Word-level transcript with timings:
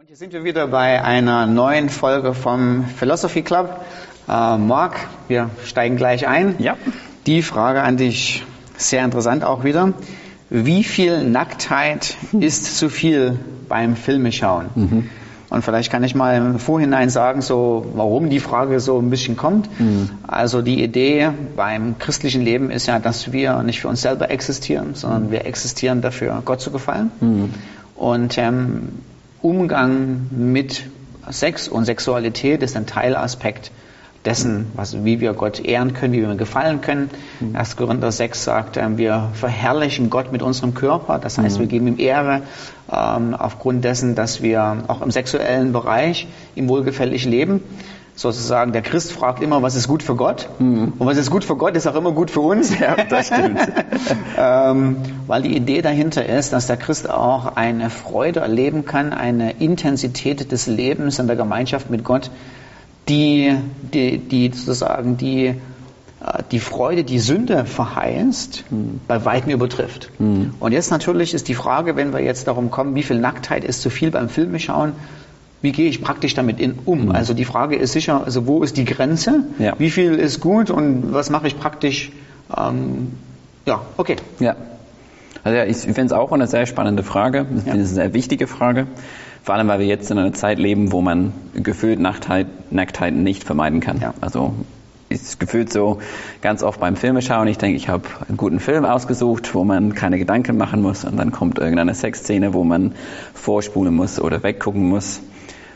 Und 0.00 0.06
hier 0.06 0.16
sind 0.16 0.32
wir 0.32 0.44
wieder 0.44 0.66
bei 0.66 1.04
einer 1.04 1.44
neuen 1.44 1.90
Folge 1.90 2.32
vom 2.32 2.86
Philosophy 2.86 3.42
Club. 3.42 3.84
Äh, 4.26 4.56
Marc, 4.56 4.96
wir 5.28 5.50
steigen 5.66 5.96
gleich 5.96 6.26
ein. 6.26 6.54
Ja. 6.58 6.78
Die 7.26 7.42
Frage 7.42 7.82
an 7.82 7.98
dich, 7.98 8.42
sehr 8.78 9.04
interessant 9.04 9.44
auch 9.44 9.62
wieder. 9.62 9.92
Wie 10.48 10.84
viel 10.84 11.22
Nacktheit 11.24 12.16
ist 12.32 12.78
zu 12.78 12.88
viel 12.88 13.38
beim 13.68 13.94
Filmeschauen? 13.94 14.70
Mhm. 14.74 15.10
Und 15.50 15.62
vielleicht 15.62 15.92
kann 15.92 16.02
ich 16.02 16.14
mal 16.14 16.34
im 16.34 16.58
Vorhinein 16.58 17.10
sagen, 17.10 17.42
so, 17.42 17.84
warum 17.94 18.30
die 18.30 18.40
Frage 18.40 18.80
so 18.80 18.98
ein 18.98 19.10
bisschen 19.10 19.36
kommt. 19.36 19.68
Mhm. 19.78 20.08
Also 20.26 20.62
die 20.62 20.82
Idee 20.82 21.28
beim 21.56 21.98
christlichen 21.98 22.40
Leben 22.40 22.70
ist 22.70 22.86
ja, 22.86 23.00
dass 23.00 23.32
wir 23.32 23.62
nicht 23.64 23.82
für 23.82 23.88
uns 23.88 24.00
selber 24.00 24.30
existieren, 24.30 24.94
sondern 24.94 25.30
wir 25.30 25.44
existieren 25.44 26.00
dafür, 26.00 26.40
Gott 26.42 26.62
zu 26.62 26.70
gefallen. 26.70 27.10
Mhm. 27.20 27.50
Und 27.96 28.38
ähm, 28.38 28.88
Umgang 29.42 30.28
mit 30.30 30.84
Sex 31.30 31.68
und 31.68 31.84
Sexualität 31.84 32.62
ist 32.62 32.76
ein 32.76 32.86
Teilaspekt 32.86 33.70
dessen, 34.24 34.66
was, 34.74 35.02
wie 35.04 35.20
wir 35.20 35.32
Gott 35.32 35.60
ehren 35.60 35.94
können, 35.94 36.12
wie 36.12 36.20
wir 36.20 36.30
ihm 36.30 36.36
gefallen 36.36 36.82
können. 36.82 37.10
Mhm. 37.40 37.56
1. 37.56 37.76
Korinther 37.76 38.12
6 38.12 38.44
sagt, 38.44 38.76
äh, 38.76 38.98
wir 38.98 39.30
verherrlichen 39.32 40.10
Gott 40.10 40.30
mit 40.30 40.42
unserem 40.42 40.74
Körper. 40.74 41.18
Das 41.18 41.38
heißt, 41.38 41.56
mhm. 41.56 41.60
wir 41.60 41.66
geben 41.68 41.86
ihm 41.88 41.98
Ehre 41.98 42.42
ähm, 42.92 43.34
aufgrund 43.34 43.84
dessen, 43.84 44.14
dass 44.14 44.42
wir 44.42 44.84
auch 44.88 45.00
im 45.00 45.10
sexuellen 45.10 45.72
Bereich 45.72 46.26
ihm 46.54 46.68
wohlgefällig 46.68 47.24
leben 47.24 47.62
sozusagen, 48.20 48.72
der 48.72 48.82
Christ 48.82 49.12
fragt 49.12 49.42
immer, 49.42 49.62
was 49.62 49.74
ist 49.74 49.88
gut 49.88 50.02
für 50.02 50.14
Gott? 50.14 50.48
Mhm. 50.58 50.92
Und 50.98 51.06
was 51.06 51.16
ist 51.16 51.30
gut 51.30 51.42
für 51.42 51.56
Gott, 51.56 51.74
ist 51.74 51.86
auch 51.86 51.94
immer 51.94 52.12
gut 52.12 52.30
für 52.30 52.40
uns. 52.40 52.70
Ja, 52.80 52.96
das 52.96 53.26
stimmt. 53.26 53.60
ähm, 54.38 54.96
weil 55.26 55.42
die 55.42 55.56
Idee 55.56 55.82
dahinter 55.82 56.24
ist, 56.24 56.52
dass 56.52 56.66
der 56.66 56.76
Christ 56.76 57.10
auch 57.10 57.56
eine 57.56 57.90
Freude 57.90 58.40
erleben 58.40 58.86
kann, 58.86 59.12
eine 59.12 59.52
Intensität 59.52 60.50
des 60.50 60.66
Lebens 60.66 61.18
in 61.18 61.26
der 61.26 61.36
Gemeinschaft 61.36 61.90
mit 61.90 62.04
Gott, 62.04 62.30
die, 63.08 63.54
die, 63.92 64.18
die 64.18 64.50
sozusagen 64.52 65.16
die, 65.18 65.46
äh, 65.46 65.54
die 66.50 66.60
Freude, 66.60 67.04
die 67.04 67.18
Sünde 67.18 67.66
verheißt, 67.66 68.64
mhm. 68.70 69.00
bei 69.06 69.24
weitem 69.24 69.50
übertrifft. 69.52 70.10
Mhm. 70.18 70.54
Und 70.60 70.72
jetzt 70.72 70.90
natürlich 70.90 71.34
ist 71.34 71.48
die 71.48 71.54
Frage, 71.54 71.96
wenn 71.96 72.12
wir 72.12 72.20
jetzt 72.20 72.46
darum 72.46 72.70
kommen, 72.70 72.94
wie 72.94 73.02
viel 73.02 73.18
Nacktheit 73.18 73.64
ist 73.64 73.82
zu 73.82 73.90
viel 73.90 74.10
beim 74.10 74.28
Filmeschauen, 74.28 74.92
wie 75.62 75.72
gehe 75.72 75.88
ich 75.88 76.02
praktisch 76.02 76.34
damit 76.34 76.60
in, 76.60 76.78
um? 76.84 77.06
Mhm. 77.06 77.10
Also 77.12 77.34
die 77.34 77.44
Frage 77.44 77.76
ist 77.76 77.92
sicher, 77.92 78.24
also 78.24 78.46
wo 78.46 78.62
ist 78.62 78.76
die 78.76 78.84
Grenze? 78.84 79.44
Ja. 79.58 79.74
Wie 79.78 79.90
viel 79.90 80.14
ist 80.14 80.40
gut 80.40 80.70
und 80.70 81.12
was 81.12 81.30
mache 81.30 81.46
ich 81.46 81.58
praktisch? 81.58 82.12
Ähm, 82.56 83.12
ja, 83.66 83.82
okay. 83.96 84.16
Ja. 84.38 84.56
Also 85.44 85.56
ja, 85.56 85.64
ich 85.64 85.76
finde 85.76 86.02
es 86.02 86.12
auch 86.12 86.32
eine 86.32 86.46
sehr 86.46 86.66
spannende 86.66 87.02
Frage. 87.02 87.46
Ich 87.56 87.62
finde 87.62 87.80
es 87.80 87.88
eine 87.90 87.94
sehr 87.94 88.14
wichtige 88.14 88.46
Frage. 88.46 88.86
Vor 89.42 89.54
allem, 89.54 89.68
weil 89.68 89.78
wir 89.78 89.86
jetzt 89.86 90.10
in 90.10 90.18
einer 90.18 90.34
Zeit 90.34 90.58
leben, 90.58 90.92
wo 90.92 91.00
man 91.00 91.32
gefühlt 91.54 91.98
Nacktheit, 91.98 92.46
Nacktheit 92.70 93.14
nicht 93.14 93.44
vermeiden 93.44 93.80
kann. 93.80 94.00
Ja. 94.00 94.12
Also 94.20 94.54
ist 95.08 95.40
gefühlt 95.40 95.72
so 95.72 95.98
ganz 96.40 96.62
oft 96.62 96.78
beim 96.78 96.94
Filmeschauen. 96.94 97.48
Ich 97.48 97.58
denke, 97.58 97.76
ich 97.76 97.88
habe 97.88 98.04
einen 98.28 98.36
guten 98.36 98.60
Film 98.60 98.84
ausgesucht, 98.84 99.54
wo 99.54 99.64
man 99.64 99.94
keine 99.94 100.18
Gedanken 100.18 100.56
machen 100.56 100.82
muss 100.82 101.04
und 101.04 101.16
dann 101.16 101.32
kommt 101.32 101.58
irgendeine 101.58 101.94
Sexszene, 101.94 102.54
wo 102.54 102.62
man 102.64 102.94
vorspulen 103.34 103.94
muss 103.94 104.20
oder 104.20 104.42
weggucken 104.42 104.88
muss. 104.88 105.20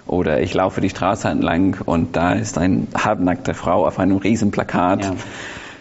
Oder 0.07 0.41
ich 0.41 0.53
laufe 0.53 0.81
die 0.81 0.91
Straße 0.91 1.29
entlang 1.29 1.79
und 1.85 2.15
da 2.17 2.33
ist 2.33 2.59
eine 2.59 2.87
halbnackte 2.95 3.55
Frau 3.55 3.87
auf 3.87 3.99
einem 3.99 4.19
riesen 4.19 4.51
Plakat. 4.51 5.05
Ja. 5.05 5.15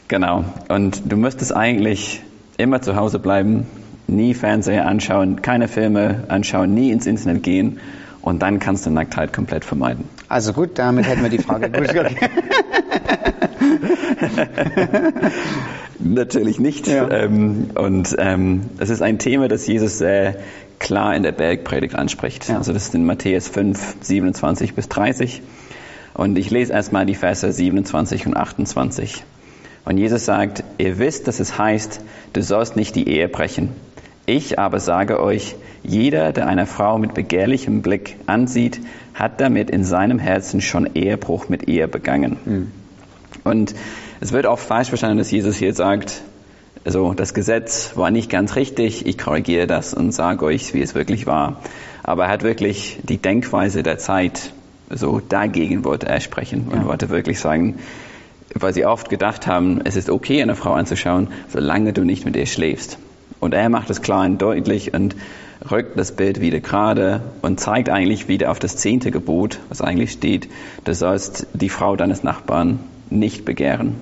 Genau. 0.07 0.45
Und 0.69 1.11
du 1.11 1.17
müsstest 1.17 1.55
eigentlich 1.55 2.21
immer 2.57 2.81
zu 2.81 2.95
Hause 2.95 3.19
bleiben, 3.19 3.67
nie 4.07 4.33
Fernseher 4.33 4.88
anschauen, 4.88 5.41
keine 5.41 5.67
Filme 5.67 6.23
anschauen, 6.27 6.73
nie 6.73 6.91
ins 6.91 7.05
Internet 7.05 7.44
gehen 7.44 7.79
und 8.21 8.41
dann 8.41 8.59
kannst 8.59 8.85
du 8.85 8.89
Nacktheit 8.89 9.33
komplett 9.33 9.66
vermeiden. 9.66 10.05
Also 10.29 10.53
gut, 10.53 10.71
damit 10.75 11.07
hätten 11.07 11.23
wir 11.23 11.29
die 11.29 11.39
Frage 11.39 11.69
durchgegangen. 11.71 12.17
Natürlich 15.99 16.59
nicht. 16.59 16.88
Ja. 16.88 17.09
Ähm, 17.09 17.67
und 17.75 18.16
ähm, 18.17 18.61
es 18.78 18.90
ist 18.90 19.01
ein 19.01 19.19
Thema, 19.19 19.47
das 19.47 19.67
Jesus 19.67 19.97
sehr 19.97 20.35
klar 20.79 21.16
in 21.16 21.23
der 21.23 21.31
Bergpredigt 21.31 21.95
anspricht. 21.95 22.47
Ja. 22.50 22.57
Also 22.57 22.73
das 22.73 22.85
ist 22.85 22.95
in 22.95 23.06
Matthäus 23.06 23.47
5, 23.47 23.97
27 24.01 24.75
bis 24.75 24.89
30. 24.89 25.41
Und 26.13 26.38
ich 26.38 26.51
lese 26.51 26.73
erstmal 26.73 27.06
die 27.06 27.16
Verse 27.16 27.51
27 27.51 28.28
und 28.28 28.38
28. 28.38 29.23
Und 29.85 29.97
Jesus 29.97 30.25
sagt, 30.25 30.63
ihr 30.78 31.00
wisst, 31.00 31.28
dass 31.28 31.39
es 31.39 31.57
heißt, 31.57 32.01
du 32.34 32.41
sollst 32.41 32.75
nicht 32.75 32.95
die 32.95 33.07
Ehe 33.07 33.28
brechen. 33.28 33.69
Ich 34.25 34.57
aber 34.59 34.79
sage 34.79 35.22
euch, 35.22 35.56
jeder, 35.84 36.31
der 36.31 36.47
eine 36.47 36.66
Frau 36.66 36.97
mit 36.97 37.13
begehrlichem 37.13 37.81
Blick 37.81 38.16
ansieht, 38.25 38.79
hat 39.13 39.41
damit 39.41 39.69
in 39.69 39.84
seinem 39.84 40.19
Herzen 40.19 40.61
schon 40.61 40.95
Ehebruch 40.95 41.50
mit 41.50 41.67
ihr 41.67 41.88
begangen. 41.88 42.38
Mhm. 42.45 42.72
Und 43.44 43.75
es 44.22 44.31
wird 44.31 44.45
auch 44.45 44.59
falsch 44.59 44.88
verstanden, 44.88 45.17
dass 45.17 45.31
Jesus 45.31 45.57
hier 45.57 45.73
sagt, 45.73 46.22
also 46.85 47.13
das 47.13 47.33
Gesetz 47.33 47.95
war 47.95 48.11
nicht 48.11 48.29
ganz 48.29 48.55
richtig, 48.55 49.05
ich 49.05 49.17
korrigiere 49.17 49.67
das 49.67 49.94
und 49.94 50.11
sage 50.11 50.45
euch, 50.45 50.73
wie 50.73 50.81
es 50.81 50.95
wirklich 50.95 51.25
war. 51.25 51.61
Aber 52.03 52.25
er 52.25 52.31
hat 52.31 52.44
wirklich 52.44 52.99
die 53.03 53.17
Denkweise 53.17 53.83
der 53.83 53.97
Zeit, 53.97 54.51
so 54.89 55.22
dagegen 55.27 55.85
wollte 55.85 56.07
er 56.07 56.19
sprechen 56.19 56.67
und 56.69 56.81
ja. 56.81 56.85
wollte 56.85 57.09
wirklich 57.09 57.39
sagen, 57.39 57.79
weil 58.53 58.73
sie 58.73 58.85
oft 58.85 59.09
gedacht 59.09 59.47
haben, 59.47 59.81
es 59.83 59.95
ist 59.95 60.09
okay, 60.09 60.41
eine 60.41 60.55
Frau 60.55 60.73
anzuschauen, 60.73 61.29
solange 61.47 61.93
du 61.93 62.03
nicht 62.03 62.25
mit 62.25 62.35
ihr 62.35 62.45
schläfst. 62.45 62.97
Und 63.39 63.53
er 63.53 63.69
macht 63.69 63.89
es 63.89 64.01
klar 64.01 64.25
und 64.25 64.41
deutlich 64.41 64.93
und 64.93 65.16
rückt 65.72 65.97
das 65.97 66.11
Bild 66.11 66.41
wieder 66.41 66.59
gerade 66.59 67.22
und 67.41 67.59
zeigt 67.59 67.89
eigentlich 67.89 68.27
wieder 68.27 68.51
auf 68.51 68.59
das 68.59 68.75
zehnte 68.75 69.11
Gebot, 69.11 69.59
was 69.69 69.81
eigentlich 69.81 70.11
steht, 70.11 70.49
du 70.83 70.93
sollst 70.93 71.47
die 71.53 71.69
Frau 71.69 71.95
deines 71.95 72.23
Nachbarn 72.23 72.79
nicht 73.09 73.45
begehren. 73.45 73.95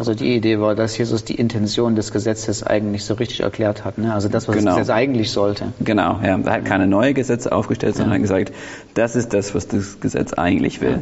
Also 0.00 0.14
die 0.14 0.34
Idee 0.34 0.58
war, 0.60 0.74
dass 0.74 0.96
Jesus 0.96 1.26
die 1.26 1.34
Intention 1.34 1.94
des 1.94 2.10
Gesetzes 2.10 2.62
eigentlich 2.62 3.04
so 3.04 3.12
richtig 3.12 3.40
erklärt 3.40 3.84
hat. 3.84 3.98
Ne? 3.98 4.14
Also 4.14 4.30
das, 4.30 4.48
was 4.48 4.56
genau. 4.56 4.70
das 4.70 4.78
Gesetz 4.78 4.94
eigentlich 4.96 5.30
sollte. 5.30 5.74
Genau, 5.78 6.18
ja. 6.22 6.38
Er 6.38 6.52
hat 6.52 6.64
keine 6.64 6.86
neue 6.86 7.12
Gesetze 7.12 7.52
aufgestellt, 7.52 7.96
sondern 7.96 8.12
ja. 8.12 8.14
hat 8.14 8.22
gesagt, 8.22 8.52
das 8.94 9.14
ist 9.14 9.34
das, 9.34 9.54
was 9.54 9.68
das 9.68 10.00
Gesetz 10.00 10.32
eigentlich 10.32 10.80
will. 10.80 11.00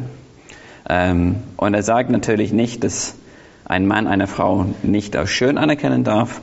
Ja. 0.89 1.11
Ähm, 1.11 1.37
und 1.55 1.73
er 1.73 1.81
sagt 1.81 2.09
natürlich 2.09 2.51
nicht, 2.51 2.83
dass 2.83 3.15
ein 3.63 3.87
Mann 3.87 4.05
eine 4.05 4.27
Frau 4.27 4.65
nicht 4.83 5.15
als 5.15 5.29
schön 5.29 5.57
anerkennen 5.57 6.03
darf, 6.03 6.41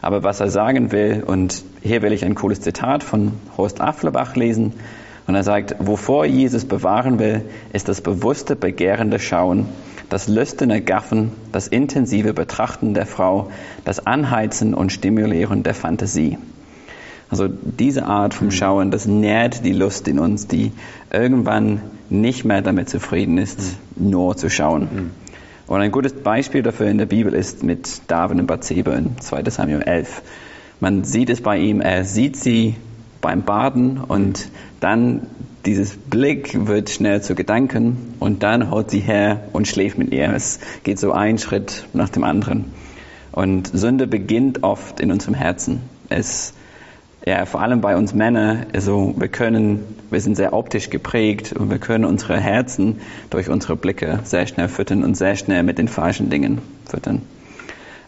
aber 0.00 0.24
was 0.24 0.40
er 0.40 0.50
sagen 0.50 0.90
will, 0.90 1.22
und 1.24 1.62
hier 1.82 2.02
will 2.02 2.12
ich 2.12 2.24
ein 2.24 2.34
cooles 2.34 2.60
Zitat 2.62 3.04
von 3.04 3.34
Horst 3.56 3.80
Afflerbach 3.80 4.34
lesen, 4.34 4.72
und 5.26 5.34
er 5.34 5.44
sagt, 5.44 5.76
wovor 5.78 6.26
Jesus 6.26 6.64
bewahren 6.64 7.18
will, 7.18 7.42
ist 7.72 7.88
das 7.88 8.00
bewusste, 8.00 8.56
begehrende 8.56 9.18
Schauen, 9.18 9.66
das 10.08 10.28
lüsterne 10.28 10.82
Gaffen, 10.82 11.32
das 11.52 11.68
intensive 11.68 12.34
Betrachten 12.34 12.92
der 12.94 13.06
Frau, 13.06 13.50
das 13.84 14.06
Anheizen 14.06 14.74
und 14.74 14.92
Stimulieren 14.92 15.62
der 15.62 15.74
Fantasie. 15.74 16.38
Also 17.30 17.48
diese 17.48 18.04
Art 18.04 18.34
vom 18.34 18.50
Schauen, 18.50 18.90
das 18.90 19.06
nährt 19.06 19.64
die 19.64 19.72
Lust 19.72 20.06
in 20.06 20.18
uns, 20.18 20.48
die 20.48 20.72
irgendwann 21.10 21.80
nicht 22.10 22.44
mehr 22.44 22.60
damit 22.60 22.90
zufrieden 22.90 23.38
ist, 23.38 23.58
nur 23.96 24.36
zu 24.36 24.50
schauen. 24.50 24.82
Mhm. 24.82 25.10
Und 25.66 25.80
ein 25.80 25.92
gutes 25.92 26.12
Beispiel 26.12 26.62
dafür 26.62 26.88
in 26.88 26.98
der 26.98 27.06
Bibel 27.06 27.32
ist 27.32 27.62
mit 27.62 28.02
David 28.08 28.38
und 28.38 28.46
Bathseba 28.46 28.92
in 28.92 29.18
2 29.18 29.44
Samuel 29.48 29.80
11. 29.80 30.20
Man 30.80 31.04
sieht 31.04 31.30
es 31.30 31.40
bei 31.40 31.56
ihm, 31.56 31.80
er 31.80 32.04
sieht 32.04 32.36
sie 32.36 32.76
beim 33.22 33.44
Baden 33.44 33.98
und 33.98 34.50
dann 34.80 35.26
dieses 35.64 35.96
Blick 35.96 36.66
wird 36.66 36.90
schnell 36.90 37.22
zu 37.22 37.34
Gedanken 37.34 38.14
und 38.20 38.42
dann 38.42 38.70
haut 38.70 38.90
sie 38.90 39.00
her 39.00 39.44
und 39.52 39.66
schläft 39.66 39.96
mit 39.96 40.12
ihr. 40.12 40.30
Es 40.34 40.60
geht 40.82 40.98
so 40.98 41.12
ein 41.12 41.38
Schritt 41.38 41.86
nach 41.94 42.10
dem 42.10 42.24
anderen. 42.24 42.72
Und 43.30 43.68
Sünde 43.68 44.06
beginnt 44.06 44.62
oft 44.62 45.00
in 45.00 45.10
unserem 45.10 45.34
Herzen. 45.34 45.80
Es 46.10 46.52
ja, 47.24 47.46
vor 47.46 47.62
allem 47.62 47.80
bei 47.80 47.96
uns 47.96 48.14
Männern, 48.14 48.66
also 48.72 49.14
wir 49.16 49.28
können, 49.28 49.96
wir 50.10 50.20
sind 50.20 50.36
sehr 50.36 50.52
optisch 50.52 50.90
geprägt 50.90 51.52
und 51.52 51.70
wir 51.70 51.78
können 51.78 52.04
unsere 52.04 52.38
Herzen 52.38 53.00
durch 53.30 53.48
unsere 53.48 53.76
Blicke 53.76 54.18
sehr 54.24 54.48
schnell 54.48 54.66
füttern 54.66 55.04
und 55.04 55.16
sehr 55.16 55.36
schnell 55.36 55.62
mit 55.62 55.78
den 55.78 55.86
falschen 55.86 56.30
Dingen 56.30 56.60
füttern. 56.84 57.22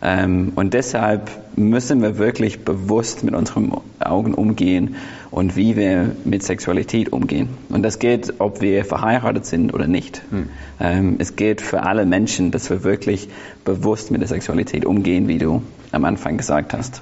Ähm, 0.04 0.52
und 0.54 0.74
deshalb 0.74 1.30
müssen 1.56 2.02
wir 2.02 2.18
wirklich 2.18 2.62
bewusst 2.62 3.24
mit 3.24 3.34
unseren 3.34 3.72
Augen 4.00 4.34
umgehen 4.34 4.96
und 5.30 5.56
wie 5.56 5.76
wir 5.76 6.14
mit 6.24 6.42
Sexualität 6.42 7.10
umgehen. 7.10 7.48
Und 7.70 7.82
das 7.82 7.98
geht, 7.98 8.34
ob 8.38 8.60
wir 8.60 8.84
verheiratet 8.84 9.46
sind 9.46 9.72
oder 9.72 9.86
nicht. 9.86 10.20
Hm. 10.30 10.48
Ähm, 10.78 11.16
es 11.20 11.36
geht 11.36 11.62
für 11.62 11.84
alle 11.84 12.04
Menschen, 12.04 12.50
dass 12.50 12.68
wir 12.68 12.84
wirklich 12.84 13.28
bewusst 13.64 14.10
mit 14.10 14.20
der 14.20 14.28
Sexualität 14.28 14.84
umgehen, 14.84 15.26
wie 15.26 15.38
du 15.38 15.62
am 15.90 16.04
Anfang 16.04 16.36
gesagt 16.36 16.74
hast. 16.74 17.00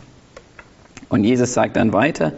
Und 1.09 1.25
Jesus 1.25 1.53
sagt 1.55 1.77
dann 1.77 1.93
weiter 1.93 2.33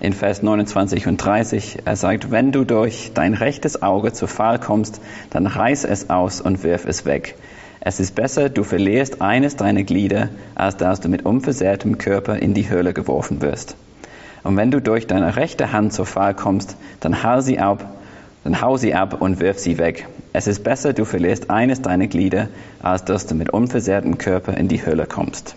in 0.00 0.14
Vers 0.14 0.42
29 0.42 1.06
und 1.06 1.18
30, 1.18 1.80
er 1.84 1.96
sagt, 1.96 2.30
wenn 2.30 2.50
du 2.50 2.64
durch 2.64 3.10
dein 3.12 3.34
rechtes 3.34 3.82
Auge 3.82 4.14
zu 4.14 4.26
Fall 4.26 4.58
kommst, 4.58 5.00
dann 5.30 5.46
reiß 5.46 5.84
es 5.84 6.08
aus 6.08 6.40
und 6.40 6.62
wirf 6.62 6.86
es 6.86 7.04
weg. 7.04 7.34
Es 7.80 8.00
ist 8.00 8.14
besser, 8.14 8.48
du 8.48 8.64
verlierst 8.64 9.22
eines 9.22 9.56
deiner 9.56 9.84
Glieder, 9.84 10.30
als 10.54 10.76
dass 10.76 11.00
du 11.00 11.08
mit 11.08 11.24
unversehrtem 11.24 11.98
Körper 11.98 12.36
in 12.36 12.54
die 12.54 12.68
Hölle 12.68 12.92
geworfen 12.92 13.40
wirst. 13.40 13.76
Und 14.42 14.56
wenn 14.56 14.70
du 14.70 14.80
durch 14.80 15.06
deine 15.06 15.36
rechte 15.36 15.72
Hand 15.72 15.92
zur 15.92 16.06
Fall 16.06 16.34
kommst, 16.34 16.76
dann 17.00 17.22
hau 17.22 17.40
sie 17.40 17.58
ab, 17.58 17.84
dann 18.44 18.60
hau 18.60 18.76
sie 18.76 18.94
ab 18.94 19.20
und 19.20 19.40
wirf 19.40 19.58
sie 19.58 19.78
weg. 19.78 20.06
Es 20.32 20.46
ist 20.46 20.64
besser, 20.64 20.92
du 20.92 21.04
verlierst 21.04 21.50
eines 21.50 21.82
deiner 21.82 22.06
Glieder, 22.06 22.48
als 22.80 23.04
dass 23.04 23.26
du 23.26 23.34
mit 23.34 23.50
unversehrtem 23.50 24.18
Körper 24.18 24.56
in 24.56 24.68
die 24.68 24.84
Hölle 24.84 25.06
kommst. 25.06 25.54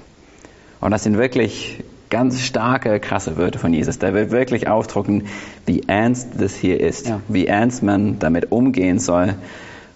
Und 0.79 0.91
das 0.91 1.03
sind 1.03 1.17
wirklich 1.17 1.83
ganz 2.09 2.41
starke, 2.41 2.99
krasse 2.99 3.37
Wörter 3.37 3.59
von 3.59 3.73
Jesus. 3.73 3.99
Der 3.99 4.13
will 4.13 4.31
wirklich 4.31 4.67
ausdrucken, 4.67 5.23
wie 5.65 5.83
ernst 5.87 6.29
das 6.37 6.55
hier 6.55 6.79
ist, 6.79 7.07
ja. 7.07 7.21
wie 7.27 7.47
ernst 7.47 7.83
man 7.83 8.19
damit 8.19 8.51
umgehen 8.51 8.99
soll. 8.99 9.35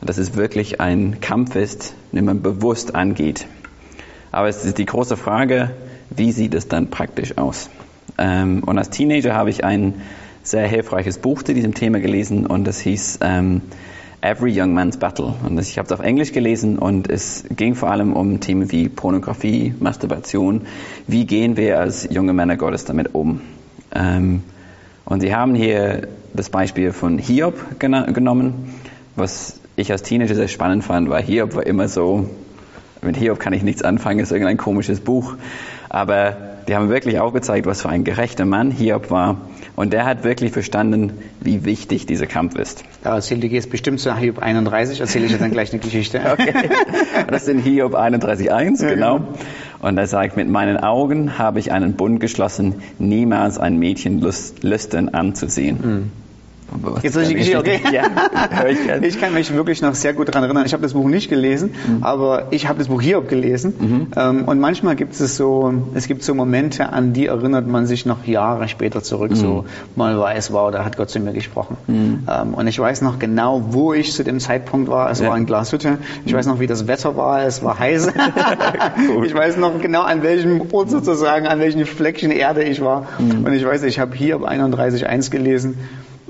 Dass 0.05 0.17
es 0.17 0.35
wirklich 0.35 0.79
ein 0.79 1.19
Kampf 1.19 1.55
ist, 1.55 1.95
den 2.11 2.25
man 2.25 2.41
bewusst 2.41 2.95
angeht. 2.95 3.47
Aber 4.31 4.47
es 4.47 4.63
ist 4.63 4.77
die 4.77 4.85
große 4.85 5.17
Frage, 5.17 5.71
wie 6.09 6.31
sieht 6.31 6.53
es 6.53 6.67
dann 6.67 6.89
praktisch 6.89 7.37
aus? 7.37 7.69
Ähm, 8.17 8.63
und 8.63 8.77
als 8.77 8.89
Teenager 8.89 9.33
habe 9.33 9.49
ich 9.49 9.63
ein 9.63 9.95
sehr 10.43 10.67
hilfreiches 10.67 11.17
Buch 11.17 11.41
zu 11.41 11.53
diesem 11.53 11.73
Thema 11.73 11.99
gelesen 11.99 12.45
und 12.45 12.65
das 12.65 12.79
hieß 12.79 13.19
ähm, 13.21 13.61
Every 14.21 14.59
Young 14.59 14.73
Man's 14.73 14.97
Battle. 14.97 15.33
Und 15.43 15.59
ich 15.59 15.77
habe 15.77 15.85
es 15.85 15.91
auf 15.91 15.99
Englisch 15.99 16.31
gelesen 16.31 16.77
und 16.79 17.09
es 17.09 17.45
ging 17.55 17.75
vor 17.75 17.91
allem 17.91 18.13
um 18.13 18.39
Themen 18.39 18.71
wie 18.71 18.89
Pornografie, 18.89 19.73
Masturbation. 19.79 20.61
Wie 21.07 21.25
gehen 21.25 21.57
wir 21.57 21.79
als 21.79 22.07
junge 22.11 22.33
Männer 22.33 22.57
Gottes 22.57 22.85
damit 22.85 23.13
um? 23.13 23.41
Ähm, 23.93 24.43
und 25.05 25.21
sie 25.21 25.35
haben 25.35 25.55
hier 25.55 26.07
das 26.33 26.49
Beispiel 26.49 26.91
von 26.91 27.17
Hiob 27.17 27.79
genommen, 27.79 28.73
was 29.15 29.59
ich 29.75 29.91
als 29.91 30.03
Teenager 30.03 30.35
sehr 30.35 30.47
spannend 30.47 30.83
fand, 30.83 31.09
weil 31.09 31.23
Hiob 31.23 31.55
war 31.55 31.65
immer 31.65 31.87
so, 31.87 32.29
mit 33.01 33.17
Hiob 33.17 33.39
kann 33.39 33.53
ich 33.53 33.63
nichts 33.63 33.81
anfangen, 33.81 34.19
ist 34.19 34.31
irgendein 34.31 34.57
komisches 34.57 34.99
Buch. 34.99 35.35
Aber 35.89 36.35
die 36.67 36.75
haben 36.75 36.89
wirklich 36.89 37.19
aufgezeigt, 37.19 37.67
was 37.67 37.81
für 37.81 37.89
ein 37.89 38.03
gerechter 38.03 38.45
Mann 38.45 38.71
Hiob 38.71 39.11
war. 39.11 39.37
Und 39.75 39.93
der 39.93 40.05
hat 40.05 40.23
wirklich 40.23 40.51
verstanden, 40.51 41.11
wie 41.41 41.65
wichtig 41.65 42.05
dieser 42.05 42.25
Kampf 42.25 42.55
ist. 42.55 42.83
Da 43.03 43.15
erzählt 43.15 43.43
die 43.43 43.47
jetzt 43.47 43.69
bestimmt 43.69 43.99
zu 43.99 44.17
Hiob 44.17 44.39
31, 44.39 45.01
erzähle 45.01 45.25
ich 45.25 45.31
jetzt 45.31 45.41
dann 45.41 45.51
gleich 45.51 45.71
eine 45.71 45.81
Geschichte. 45.81 46.21
Okay. 46.35 46.53
Das 47.29 47.45
sind 47.45 47.59
Hiob 47.59 47.95
31.1, 47.95 48.87
genau. 48.87 49.21
Und 49.81 49.97
er 49.97 50.07
sagt, 50.07 50.37
mit 50.37 50.49
meinen 50.49 50.77
Augen 50.77 51.37
habe 51.37 51.59
ich 51.59 51.71
einen 51.71 51.93
Bund 51.93 52.19
geschlossen, 52.19 52.75
niemals 52.97 53.57
ein 53.57 53.77
Mädchen 53.77 54.21
lüstern 54.61 55.09
anzusehen. 55.09 55.77
Mhm. 55.81 56.24
Jetzt 57.03 57.15
ich 57.15 57.27
die 57.27 57.35
Geschichte, 57.35 57.59
okay. 57.59 57.79
Ja, 57.91 58.03
ich, 58.67 58.79
ich, 59.03 59.19
kann 59.19 59.33
mich 59.33 59.53
wirklich 59.53 59.81
noch 59.81 59.95
sehr 59.95 60.13
gut 60.13 60.29
daran 60.29 60.43
erinnern. 60.43 60.65
Ich 60.65 60.73
habe 60.73 60.83
das 60.83 60.93
Buch 60.93 61.07
nicht 61.07 61.29
gelesen, 61.29 61.71
mhm. 61.87 62.03
aber 62.03 62.47
ich 62.51 62.67
habe 62.67 62.79
das 62.79 62.87
Buch 62.87 63.01
Hiob 63.01 63.29
gelesen. 63.29 63.73
Mhm. 63.79 64.07
Ähm, 64.15 64.45
und 64.45 64.59
manchmal 64.59 64.95
gibt 64.95 65.19
es 65.19 65.37
so, 65.37 65.73
es 65.93 66.07
gibt 66.07 66.23
so 66.23 66.33
Momente, 66.33 66.89
an 66.89 67.13
die 67.13 67.27
erinnert 67.27 67.67
man 67.67 67.85
sich 67.85 68.05
noch 68.05 68.25
Jahre 68.25 68.67
später 68.67 69.03
zurück, 69.03 69.31
mhm. 69.31 69.35
so 69.35 69.65
mal 69.95 70.19
weiß, 70.19 70.51
wow, 70.53 70.71
da 70.71 70.83
hat 70.83 70.97
Gott 70.97 71.09
zu 71.09 71.19
mir 71.19 71.33
gesprochen. 71.33 71.77
Mhm. 71.87 72.27
Ähm, 72.27 72.53
und 72.55 72.67
ich 72.67 72.79
weiß 72.79 73.01
noch 73.01 73.19
genau, 73.19 73.63
wo 73.69 73.93
ich 73.93 74.13
zu 74.13 74.23
dem 74.23 74.39
Zeitpunkt 74.39 74.89
war. 74.89 75.09
Es 75.11 75.19
ja. 75.19 75.29
war 75.29 75.37
in 75.37 75.45
Glashütte. 75.45 75.99
Ich 76.25 76.33
weiß 76.33 76.47
noch, 76.47 76.59
wie 76.59 76.67
das 76.67 76.87
Wetter 76.87 77.15
war. 77.15 77.43
Es 77.43 77.63
war 77.63 77.77
heiß. 77.77 78.07
ich 79.25 79.33
weiß 79.33 79.57
noch 79.57 79.79
genau, 79.79 80.01
an 80.01 80.23
welchem 80.23 80.61
Ort 80.71 80.89
sozusagen, 80.89 81.47
an 81.47 81.59
welchem 81.59 81.85
Fleckchen 81.85 82.31
Erde 82.31 82.63
ich 82.63 82.81
war. 82.81 83.07
Mhm. 83.19 83.45
Und 83.45 83.53
ich 83.53 83.65
weiß, 83.65 83.83
ich 83.83 83.99
habe 83.99 84.15
Hiob 84.15 84.47
31.1 84.47 85.29
gelesen 85.29 85.75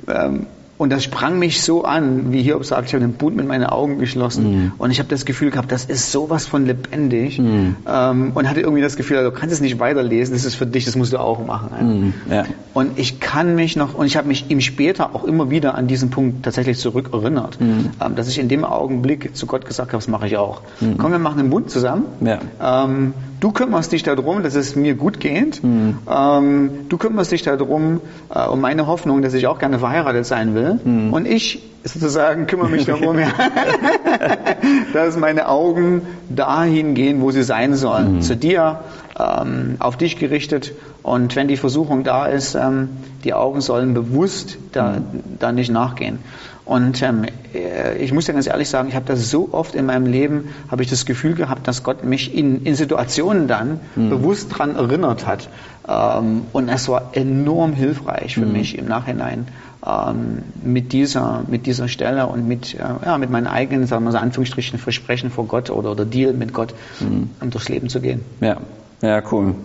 ähm, 0.07 0.48
und 0.77 0.92
das 0.92 1.06
sprang 1.06 1.39
mich 1.39 1.62
so 1.62 1.86
an, 1.86 2.33
wie 2.33 2.42
Hiob 2.42 2.66
sagt, 2.66 2.89
ich 2.89 2.94
habe 2.94 3.06
den 3.06 3.13
Bund 3.13 3.38
mit 3.38 3.48
meinen 3.48 3.66
Augen 3.66 3.98
geschlossen. 3.98 4.44
Mm. 4.44 4.72
Und 4.77 4.92
ich 4.92 5.00
habe 5.00 5.07
das 5.07 5.24
Gefühl 5.24 5.50
gehabt, 5.50 5.72
das 5.72 5.86
ist 5.86 6.12
sowas 6.12 6.45
von 6.45 6.66
lebendig. 6.66 7.39
Mm. 7.39 7.75
Ähm, 7.88 8.31
und 8.36 8.50
hatte 8.50 8.60
irgendwie 8.60 8.81
das 8.81 8.98
Gefühl, 8.98 9.18
also, 9.18 9.31
du 9.31 9.38
kannst 9.38 9.54
es 9.54 9.62
nicht 9.62 9.80
weiterlesen, 9.80 10.36
das 10.36 10.44
ist 10.44 10.56
für 10.56 10.66
dich, 10.66 10.83
das 10.83 10.98
musst 10.98 11.13
du 11.13 11.18
auch 11.18 11.45
machen. 11.45 12.13
Mm. 12.27 12.31
Ja. 12.31 12.44
Und 12.74 13.00
ich 13.00 13.22
kann 13.22 13.56
mich 13.56 13.77
noch, 13.77 13.95
und 13.95 14.06
ich 14.06 14.18
habe 14.18 14.27
mich 14.27 14.50
ihm 14.50 14.60
später 14.60 15.16
auch 15.16 15.24
immer 15.24 15.50
wieder 15.50 15.75
an 15.75 15.88
diesen 15.88 16.10
Punkt 16.10 16.44
tatsächlich 16.44 16.77
zurückerinnert, 16.77 17.57
mm. 17.62 18.04
ähm, 18.04 18.16
dass 18.18 18.27
ich 18.27 18.38
in 18.38 18.50
dem 18.50 18.66
Augenblick 18.66 19.33
zu 19.33 19.45
Gott 19.45 19.66
gesagt 19.66 19.94
habe, 19.94 20.00
das 20.00 20.10
mache 20.10 20.27
ich 20.27 20.36
auch. 20.36 20.62
Mm. 20.81 20.98
Komm, 20.98 21.12
wir 21.12 21.19
machen 21.19 21.39
einen 21.39 21.51
Bund 21.51 21.69
zusammen. 21.69 22.04
Ja. 22.19 22.39
Ähm, 22.62 23.13
du 23.45 23.51
kümmerst 23.51 23.92
dich 23.92 24.01
darum, 24.01 24.42
dass 24.42 24.56
es 24.56 24.75
mir 24.75 24.95
gut 24.95 25.19
geht. 25.19 25.63
Mhm. 25.63 26.00
Ähm, 26.10 26.69
du 26.89 26.98
kümmerst 26.98 27.31
dich 27.31 27.44
darum, 27.44 28.01
äh, 28.33 28.48
um 28.48 28.60
meine 28.60 28.88
Hoffnung, 28.88 29.22
dass 29.22 29.36
ich 29.36 29.45
auch 29.45 29.60
gerne 29.60 29.77
verheiratet 29.77 30.25
sein 30.25 30.56
will. 30.56 30.64
Mhm. 30.83 31.13
Und 31.13 31.27
ich 31.27 31.62
sozusagen 31.83 32.47
kümmere 32.47 32.69
mich 32.69 32.85
darum, 32.85 33.19
ja, 33.19 33.27
dass 34.94 35.17
meine 35.17 35.47
Augen 35.47 36.01
dahin 36.29 36.95
gehen, 36.95 37.21
wo 37.21 37.31
sie 37.31 37.44
sein 37.44 37.75
sollen. 37.75 38.15
Mhm. 38.15 38.21
Zu 38.21 38.35
dir, 38.35 38.79
ähm, 39.19 39.75
auf 39.79 39.97
dich 39.97 40.17
gerichtet. 40.17 40.73
Und 41.03 41.35
wenn 41.35 41.47
die 41.47 41.57
Versuchung 41.57 42.03
da 42.03 42.25
ist, 42.25 42.56
ähm, 42.56 42.89
die 43.23 43.33
Augen 43.33 43.62
sollen 43.62 43.94
bewusst 43.94 44.57
da, 44.71 44.94
mhm. 44.94 45.38
da 45.39 45.51
nicht 45.51 45.71
nachgehen. 45.71 46.19
Und 46.65 47.03
ähm, 47.03 47.25
äh, 47.53 47.97
ich 47.97 48.12
muss 48.12 48.25
dir 48.25 48.33
ganz 48.33 48.47
ehrlich 48.47 48.69
sagen, 48.69 48.89
ich 48.89 48.95
habe 48.95 49.06
das 49.06 49.29
so 49.29 49.50
oft 49.51 49.75
in 49.75 49.85
meinem 49.85 50.07
Leben, 50.07 50.50
habe 50.69 50.81
ich 50.81 50.89
das 50.89 51.06
Gefühl 51.06 51.35
gehabt, 51.35 51.67
dass 51.67 51.83
Gott 51.83 52.03
mich 52.03 52.35
in, 52.35 52.63
in 52.65 52.73
Situationen 52.73 53.47
dann 53.47 53.79
mhm. 53.95 54.09
bewusst 54.09 54.51
daran 54.51 54.75
erinnert 54.75 55.27
hat. 55.27 55.47
Ähm, 55.88 56.41
und 56.51 56.67
es 56.67 56.89
war 56.89 57.12
enorm 57.13 57.73
hilfreich 57.73 58.33
für 58.33 58.47
mhm. 58.47 58.53
mich 58.53 58.77
im 58.77 58.88
Nachhinein 58.88 59.47
ähm, 59.86 60.44
mit 60.64 60.94
dieser 60.94 61.44
mit 61.48 61.66
dieser 61.66 61.88
Stelle 61.88 62.28
und 62.28 62.48
mit 62.48 62.74
äh, 62.74 62.84
ja 63.06 63.18
mit 63.18 63.30
meinen 63.30 63.48
eigenen, 63.48 63.88
sagen 63.88 64.06
wir 64.06 64.12
so 64.12 64.18
Anführungsstrichen 64.18 64.80
Versprechen 64.80 65.30
vor 65.30 65.46
Gott 65.46 65.70
oder 65.70 65.92
oder 65.92 66.06
Deal 66.06 66.34
mit 66.34 66.54
Gott, 66.54 66.74
mhm. 67.00 67.30
um 67.40 67.50
durchs 67.50 67.70
Leben 67.70 67.90
zu 67.90 68.02
gehen. 68.02 68.22
Ja, 68.42 68.58
ja, 69.02 69.22
cool. 69.32 69.56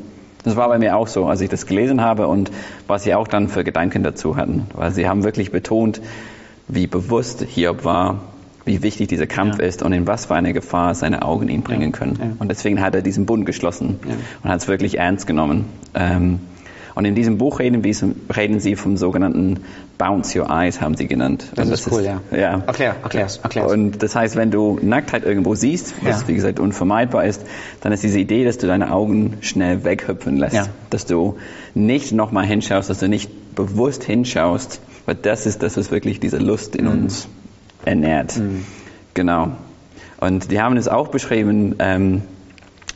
Das 0.43 0.57
war 0.57 0.69
bei 0.69 0.79
mir 0.79 0.97
auch 0.97 1.07
so, 1.07 1.27
als 1.27 1.41
ich 1.41 1.51
das 1.51 1.67
gelesen 1.67 2.01
habe 2.01 2.27
und 2.27 2.51
was 2.87 3.05
sie 3.05 3.15
auch 3.15 3.29
dann 3.29 3.49
für 3.49 3.63
Gedanken 3.63 4.03
dazu 4.03 4.37
hatten, 4.37 4.67
weil 4.75 4.91
sie 4.91 5.07
haben 5.07 5.23
wirklich 5.23 5.51
betont, 5.53 6.01
wie 6.67 6.87
bewusst 6.87 7.43
Hiob 7.43 7.85
war, 7.85 8.21
wie 8.65 8.83
wichtig 8.83 9.09
dieser 9.09 9.27
Kampf 9.27 9.59
ja. 9.59 9.65
ist 9.65 9.83
und 9.83 9.93
in 9.93 10.07
was 10.07 10.27
für 10.27 10.35
eine 10.35 10.53
Gefahr 10.53 10.95
seine 10.95 11.23
Augen 11.23 11.49
ihn 11.49 11.63
bringen 11.63 11.93
können. 11.93 12.19
Ja. 12.19 12.27
Und 12.39 12.49
deswegen 12.49 12.81
hat 12.81 12.95
er 12.95 13.03
diesen 13.03 13.27
Bund 13.27 13.45
geschlossen 13.45 13.99
und 14.43 14.51
hat 14.51 14.61
es 14.61 14.69
wirklich 14.69 14.99
ernst 14.99 15.27
genommen. 15.27 15.67
Ähm, 15.95 16.41
und 17.01 17.07
in 17.07 17.15
diesem 17.15 17.39
Buch 17.39 17.61
reden, 17.61 17.83
reden, 18.37 18.61
sie 18.61 18.77
vom 18.77 18.99
sogenannten 18.99 19.61
Bounce 19.97 20.39
Your 20.39 20.51
Eyes, 20.51 20.83
haben 20.83 20.99
sie 20.99 21.07
genannt. 21.07 21.47
Das, 21.55 21.71
das 21.71 21.81
ist 21.81 21.91
cool, 21.91 22.01
ist, 22.01 22.07
ja. 22.07 22.21
ja. 22.31 22.63
Erklär, 22.67 22.95
erklär's, 23.03 23.39
erklär's. 23.39 23.73
Und 23.73 24.03
das 24.03 24.15
heißt, 24.15 24.37
wenn 24.37 24.51
du 24.51 24.79
Nacktheit 24.83 25.25
irgendwo 25.25 25.55
siehst, 25.55 25.95
was 26.05 26.21
ja. 26.21 26.29
wie 26.29 26.35
gesagt 26.35 26.61
unvermeidbar 26.61 27.25
ist, 27.25 27.43
dann 27.81 27.95
ist 27.95 28.03
diese 28.03 28.19
Idee, 28.19 28.45
dass 28.45 28.59
du 28.59 28.67
deine 28.67 28.93
Augen 28.93 29.39
schnell 29.41 29.83
weghüpfen 29.83 30.37
lässt. 30.37 30.57
Ja. 30.57 30.67
Dass 30.91 31.07
du 31.07 31.39
nicht 31.73 32.13
nochmal 32.13 32.45
hinschaust, 32.45 32.91
dass 32.91 32.99
du 32.99 33.09
nicht 33.09 33.55
bewusst 33.55 34.05
hinschaust, 34.05 34.83
weil 35.07 35.15
das 35.15 35.47
ist 35.47 35.63
das, 35.63 35.79
was 35.79 35.91
wirklich 35.91 36.21
diese 36.21 36.37
Lust 36.37 36.77
in 36.77 36.85
mhm. 36.85 36.91
uns 36.91 37.29
ernährt. 37.83 38.37
Mhm. 38.37 38.67
Genau. 39.15 39.53
Und 40.19 40.53
die 40.53 40.61
haben 40.61 40.77
es 40.77 40.87
auch 40.87 41.09
beschrieben, 41.09 41.77
ähm, 41.79 42.25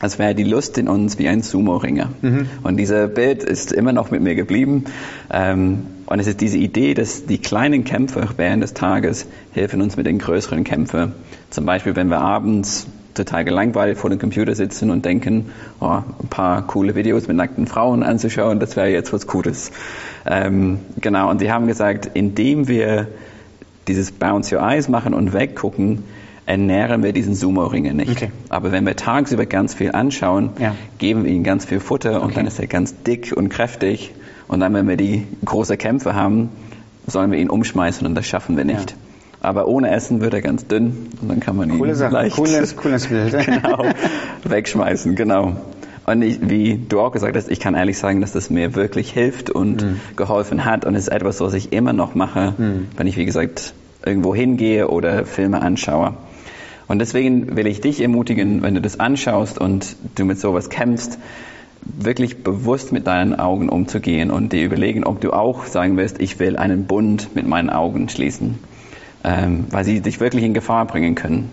als 0.04 0.18
wäre 0.18 0.34
die 0.34 0.44
Lust 0.44 0.76
in 0.76 0.86
uns 0.86 1.18
wie 1.18 1.28
ein 1.28 1.40
Sumo-Ringer. 1.40 2.10
Mhm. 2.20 2.46
Und 2.62 2.76
dieser 2.76 3.08
Bild 3.08 3.42
ist 3.42 3.72
immer 3.72 3.94
noch 3.94 4.10
mit 4.10 4.20
mir 4.20 4.34
geblieben. 4.34 4.84
Ähm, 5.32 5.86
und 6.04 6.18
es 6.18 6.26
ist 6.26 6.42
diese 6.42 6.58
Idee, 6.58 6.92
dass 6.92 7.24
die 7.24 7.38
kleinen 7.38 7.84
Kämpfe 7.84 8.28
während 8.36 8.62
des 8.62 8.74
Tages 8.74 9.26
helfen 9.54 9.80
uns 9.80 9.96
mit 9.96 10.04
den 10.04 10.18
größeren 10.18 10.62
Kämpfen. 10.62 11.12
Zum 11.48 11.64
Beispiel, 11.64 11.96
wenn 11.96 12.08
wir 12.08 12.18
abends 12.18 12.86
total 13.14 13.46
gelangweilt 13.46 13.96
vor 13.96 14.10
dem 14.10 14.18
Computer 14.18 14.54
sitzen 14.54 14.90
und 14.90 15.06
denken, 15.06 15.46
oh, 15.80 16.02
ein 16.22 16.28
paar 16.28 16.66
coole 16.66 16.94
Videos 16.94 17.26
mit 17.26 17.38
nackten 17.38 17.66
Frauen 17.66 18.02
anzuschauen, 18.02 18.60
das 18.60 18.76
wäre 18.76 18.88
jetzt 18.88 19.10
was 19.14 19.26
Gutes. 19.26 19.72
Ähm, 20.26 20.80
genau, 21.00 21.30
und 21.30 21.38
sie 21.38 21.50
haben 21.50 21.66
gesagt, 21.66 22.10
indem 22.12 22.68
wir 22.68 23.08
dieses 23.88 24.12
Bounce 24.12 24.54
Your 24.54 24.60
Eyes 24.60 24.90
machen 24.90 25.14
und 25.14 25.32
weggucken, 25.32 26.02
ernähren 26.46 27.02
wir 27.02 27.12
diesen 27.12 27.34
Sumo-Ringer 27.34 27.94
nicht. 27.94 28.10
Okay. 28.10 28.30
Aber 28.48 28.72
wenn 28.72 28.84
wir 28.84 28.96
tagsüber 28.96 29.46
ganz 29.46 29.74
viel 29.74 29.92
anschauen, 29.92 30.50
ja. 30.58 30.74
geben 30.98 31.24
wir 31.24 31.32
ihm 31.32 31.42
ganz 31.42 31.64
viel 31.64 31.80
Futter 31.80 32.20
und 32.20 32.26
okay. 32.26 32.34
dann 32.36 32.46
ist 32.46 32.58
er 32.58 32.66
ganz 32.66 33.02
dick 33.02 33.32
und 33.34 33.48
kräftig. 33.48 34.12
Und 34.46 34.60
dann, 34.60 34.74
wenn 34.74 34.86
wir 34.88 34.96
die 34.96 35.26
große 35.44 35.76
Kämpfe 35.76 36.14
haben, 36.14 36.50
sollen 37.06 37.30
wir 37.30 37.38
ihn 37.38 37.50
umschmeißen 37.50 38.06
und 38.06 38.14
das 38.14 38.26
schaffen 38.26 38.56
wir 38.56 38.64
nicht. 38.64 38.90
Ja. 38.90 38.96
Aber 39.40 39.68
ohne 39.68 39.90
Essen 39.90 40.20
wird 40.22 40.32
er 40.32 40.40
ganz 40.40 40.66
dünn 40.66 41.08
und 41.20 41.28
dann 41.28 41.40
kann 41.40 41.56
man 41.56 41.70
ihn 41.70 41.78
Coole 41.78 41.94
Sache. 41.94 42.14
leicht 42.14 42.36
cooles, 42.36 42.76
cooles 42.76 43.08
Bild. 43.08 43.32
genau, 43.44 43.84
wegschmeißen. 44.44 45.14
Genau. 45.16 45.56
Und 46.06 46.22
ich, 46.22 46.48
wie 46.48 46.78
du 46.78 47.00
auch 47.00 47.12
gesagt 47.12 47.36
hast, 47.36 47.50
ich 47.50 47.60
kann 47.60 47.74
ehrlich 47.74 47.98
sagen, 47.98 48.20
dass 48.20 48.32
das 48.32 48.50
mir 48.50 48.74
wirklich 48.74 49.10
hilft 49.12 49.50
und 49.50 49.82
mhm. 49.82 50.00
geholfen 50.16 50.64
hat. 50.64 50.84
Und 50.84 50.94
es 50.94 51.08
ist 51.08 51.08
etwas, 51.08 51.40
was 51.40 51.54
ich 51.54 51.72
immer 51.72 51.92
noch 51.92 52.14
mache, 52.14 52.54
mhm. 52.56 52.88
wenn 52.96 53.06
ich, 53.06 53.16
wie 53.16 53.24
gesagt, 53.24 53.74
irgendwo 54.04 54.34
hingehe 54.34 54.88
oder 54.88 55.24
Filme 55.24 55.62
anschaue. 55.62 56.14
Und 56.86 56.98
deswegen 56.98 57.56
will 57.56 57.66
ich 57.66 57.80
dich 57.80 58.00
ermutigen, 58.00 58.62
wenn 58.62 58.74
du 58.74 58.80
das 58.80 59.00
anschaust 59.00 59.58
und 59.58 59.96
du 60.16 60.24
mit 60.24 60.38
sowas 60.38 60.68
kämpfst, 60.68 61.18
wirklich 61.82 62.42
bewusst 62.42 62.92
mit 62.92 63.06
deinen 63.06 63.38
Augen 63.38 63.68
umzugehen 63.68 64.30
und 64.30 64.52
dir 64.52 64.64
überlegen, 64.64 65.04
ob 65.04 65.20
du 65.20 65.32
auch 65.32 65.66
sagen 65.66 65.96
wirst, 65.96 66.20
ich 66.20 66.38
will 66.38 66.56
einen 66.56 66.86
Bund 66.86 67.34
mit 67.34 67.46
meinen 67.46 67.70
Augen 67.70 68.08
schließen, 68.08 68.58
ähm, 69.22 69.66
weil 69.70 69.84
sie 69.84 70.00
dich 70.00 70.20
wirklich 70.20 70.44
in 70.44 70.54
Gefahr 70.54 70.86
bringen 70.86 71.14
können. 71.14 71.50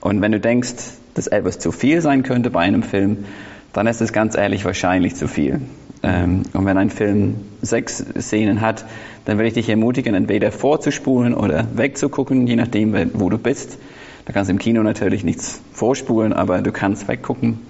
Und 0.00 0.20
wenn 0.20 0.32
du 0.32 0.40
denkst, 0.40 0.74
dass 1.14 1.26
etwas 1.26 1.58
zu 1.58 1.72
viel 1.72 2.00
sein 2.00 2.22
könnte 2.22 2.50
bei 2.50 2.60
einem 2.60 2.82
Film, 2.82 3.24
dann 3.72 3.86
ist 3.86 4.00
es 4.00 4.12
ganz 4.12 4.36
ehrlich 4.36 4.64
wahrscheinlich 4.64 5.14
zu 5.14 5.28
viel. 5.28 5.60
Ähm, 6.02 6.42
und 6.52 6.64
wenn 6.66 6.78
ein 6.78 6.90
Film 6.90 7.36
sechs 7.60 8.04
Szenen 8.20 8.60
hat, 8.60 8.84
dann 9.24 9.38
würde 9.38 9.48
ich 9.48 9.54
dich 9.54 9.68
ermutigen, 9.68 10.14
entweder 10.14 10.50
vorzuspulen 10.50 11.34
oder 11.34 11.66
wegzugucken, 11.74 12.46
je 12.46 12.56
nachdem, 12.56 12.94
wo 13.14 13.30
du 13.30 13.38
bist. 13.38 13.78
Da 14.24 14.32
kannst 14.32 14.48
du 14.48 14.52
im 14.52 14.58
Kino 14.58 14.82
natürlich 14.82 15.24
nichts 15.24 15.60
vorspulen, 15.72 16.32
aber 16.32 16.62
du 16.62 16.72
kannst 16.72 17.08
weggucken. 17.08 17.60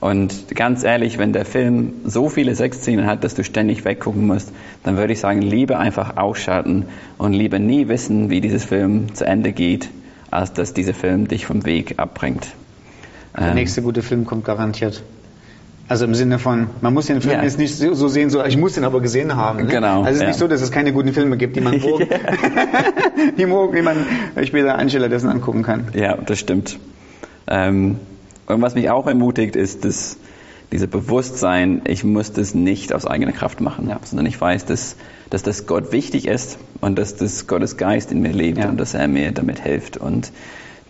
Und 0.00 0.48
ganz 0.56 0.82
ehrlich, 0.82 1.18
wenn 1.18 1.32
der 1.32 1.44
Film 1.44 1.92
so 2.04 2.28
viele 2.28 2.56
Sexszenen 2.56 3.06
hat, 3.06 3.22
dass 3.22 3.34
du 3.34 3.44
ständig 3.44 3.84
weggucken 3.84 4.26
musst, 4.26 4.52
dann 4.82 4.96
würde 4.96 5.12
ich 5.12 5.20
sagen, 5.20 5.42
lieber 5.42 5.78
einfach 5.78 6.16
ausschalten 6.16 6.86
und 7.18 7.34
lieber 7.34 7.60
nie 7.60 7.86
wissen, 7.86 8.28
wie 8.28 8.40
dieses 8.40 8.64
Film 8.64 9.14
zu 9.14 9.24
Ende 9.24 9.52
geht, 9.52 9.90
als 10.30 10.52
dass 10.52 10.74
dieser 10.74 10.94
Film 10.94 11.28
dich 11.28 11.46
vom 11.46 11.64
Weg 11.64 12.00
abbringt. 12.00 12.48
Der 13.38 13.50
ähm, 13.50 13.54
nächste 13.54 13.80
gute 13.80 14.02
Film 14.02 14.24
kommt 14.24 14.44
garantiert. 14.44 15.04
Also 15.88 16.04
im 16.04 16.14
Sinne 16.14 16.38
von, 16.38 16.68
man 16.80 16.94
muss 16.94 17.06
den 17.06 17.20
Film 17.20 17.34
ja. 17.34 17.42
jetzt 17.42 17.58
nicht 17.58 17.76
so 17.76 18.08
sehen, 18.08 18.30
so 18.30 18.42
ich 18.44 18.56
muss 18.56 18.74
den 18.74 18.84
aber 18.84 19.00
gesehen 19.00 19.36
haben. 19.36 19.64
Ne? 19.64 19.66
Genau. 19.66 20.02
Also 20.02 20.10
es 20.10 20.14
ist 20.16 20.20
ja. 20.22 20.28
nicht 20.28 20.38
so, 20.38 20.48
dass 20.48 20.62
es 20.62 20.70
keine 20.70 20.92
guten 20.92 21.12
Filme 21.12 21.36
gibt, 21.36 21.56
die 21.56 21.60
man 21.60 21.80
morgen, 21.82 22.06
die 23.38 23.46
morgen, 23.46 23.74
die 23.74 23.82
man 23.82 23.96
später 24.44 24.78
Ansteller 24.78 25.08
dessen 25.08 25.28
angucken 25.28 25.62
kann. 25.62 25.88
Ja, 25.94 26.16
das 26.16 26.38
stimmt. 26.38 26.78
Ähm, 27.46 27.98
und 28.46 28.62
was 28.62 28.74
mich 28.74 28.90
auch 28.90 29.06
ermutigt, 29.06 29.56
ist, 29.56 29.84
dass 29.84 30.16
dieser 30.72 30.86
Bewusstsein, 30.86 31.82
ich 31.86 32.02
muss 32.02 32.32
das 32.32 32.54
nicht 32.54 32.94
aus 32.94 33.06
eigener 33.06 33.32
Kraft 33.32 33.60
machen, 33.60 33.88
ja. 33.88 34.00
sondern 34.02 34.26
ich 34.26 34.40
weiß, 34.40 34.64
dass, 34.64 34.96
dass 35.28 35.42
das 35.42 35.66
Gott 35.66 35.92
wichtig 35.92 36.26
ist 36.26 36.58
und 36.80 36.98
dass 36.98 37.16
das 37.16 37.46
Gottes 37.46 37.76
Geist 37.76 38.10
in 38.10 38.22
mir 38.22 38.32
lebt 38.32 38.64
und 38.64 38.78
dass 38.78 38.94
er 38.94 39.06
mir 39.08 39.32
damit 39.32 39.60
hilft. 39.60 39.98
Und 39.98 40.32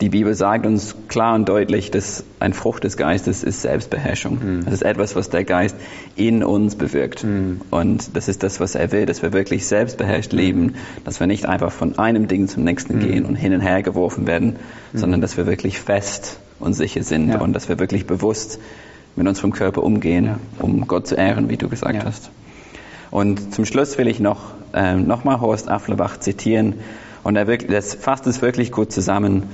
die 0.03 0.09
Bibel 0.09 0.35
sagt 0.35 0.67
uns 0.67 0.97
klar 1.07 1.37
und 1.37 1.49
deutlich, 1.49 1.93
dass 1.93 2.25
ein 2.41 2.55
Frucht 2.55 2.83
des 2.83 2.97
Geistes 2.97 3.45
ist 3.45 3.63
Selbstbeherrschung. 3.63 4.39
Mhm. 4.43 4.65
Das 4.65 4.75
ist 4.75 4.83
etwas, 4.83 5.15
was 5.15 5.31
der 5.31 5.45
Geist 5.45 5.77
in 6.17 6.43
uns 6.43 6.75
bewirkt. 6.75 7.23
Mhm. 7.23 7.61
Und 7.71 8.17
das 8.17 8.27
ist 8.27 8.43
das, 8.43 8.59
was 8.59 8.75
er 8.75 8.91
will, 8.91 9.07
dass 9.07 9.23
wir 9.23 9.33
wirklich 9.33 9.65
selbstbeherrscht 9.65 10.33
leben, 10.33 10.75
dass 11.05 11.21
wir 11.21 11.29
nicht 11.29 11.47
einfach 11.47 11.71
von 11.71 12.01
einem 12.01 12.27
Ding 12.27 12.49
zum 12.49 12.65
nächsten 12.65 12.97
mhm. 12.97 13.01
gehen 13.01 13.25
und 13.25 13.37
hin 13.37 13.55
und 13.55 13.61
her 13.61 13.85
geworfen 13.85 14.27
werden, 14.27 14.57
mhm. 14.93 14.99
sondern 14.99 15.21
dass 15.21 15.37
wir 15.37 15.47
wirklich 15.47 15.79
fest 15.79 16.41
und 16.59 16.73
sicher 16.73 17.05
sind 17.05 17.29
ja. 17.29 17.41
und 17.41 17.53
dass 17.53 17.69
wir 17.69 17.79
wirklich 17.79 18.05
bewusst 18.05 18.59
mit 19.15 19.29
unserem 19.29 19.53
Körper 19.53 19.85
umgehen, 19.85 20.25
ja. 20.25 20.39
um 20.59 20.89
Gott 20.89 21.07
zu 21.07 21.15
ehren, 21.15 21.49
wie 21.49 21.57
du 21.57 21.69
gesagt 21.69 21.95
ja. 21.95 22.05
hast. 22.05 22.33
Und 23.13 23.55
zum 23.55 23.65
Schluss 23.67 23.99
will 23.99 24.09
ich 24.09 24.19
noch 24.19 24.55
äh, 24.75 24.97
nochmal 24.97 25.41
Horst 25.41 25.69
Afflerbach 25.69 26.19
zitieren. 26.19 26.75
Und 27.23 27.37
er 27.37 27.47
wirklich, 27.47 27.71
das 27.71 27.95
fasst 27.95 28.27
es 28.27 28.43
wirklich 28.43 28.73
gut 28.73 28.91
zusammen 28.91 29.45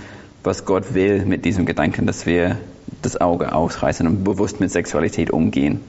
was 0.44 0.64
Gott 0.64 0.94
will 0.94 1.24
mit 1.24 1.44
diesem 1.44 1.66
Gedanken, 1.66 2.06
dass 2.06 2.26
wir 2.26 2.58
das 3.02 3.20
Auge 3.20 3.52
ausreißen 3.52 4.06
und 4.06 4.24
bewusst 4.24 4.60
mit 4.60 4.70
Sexualität 4.70 5.30
umgehen. 5.30 5.80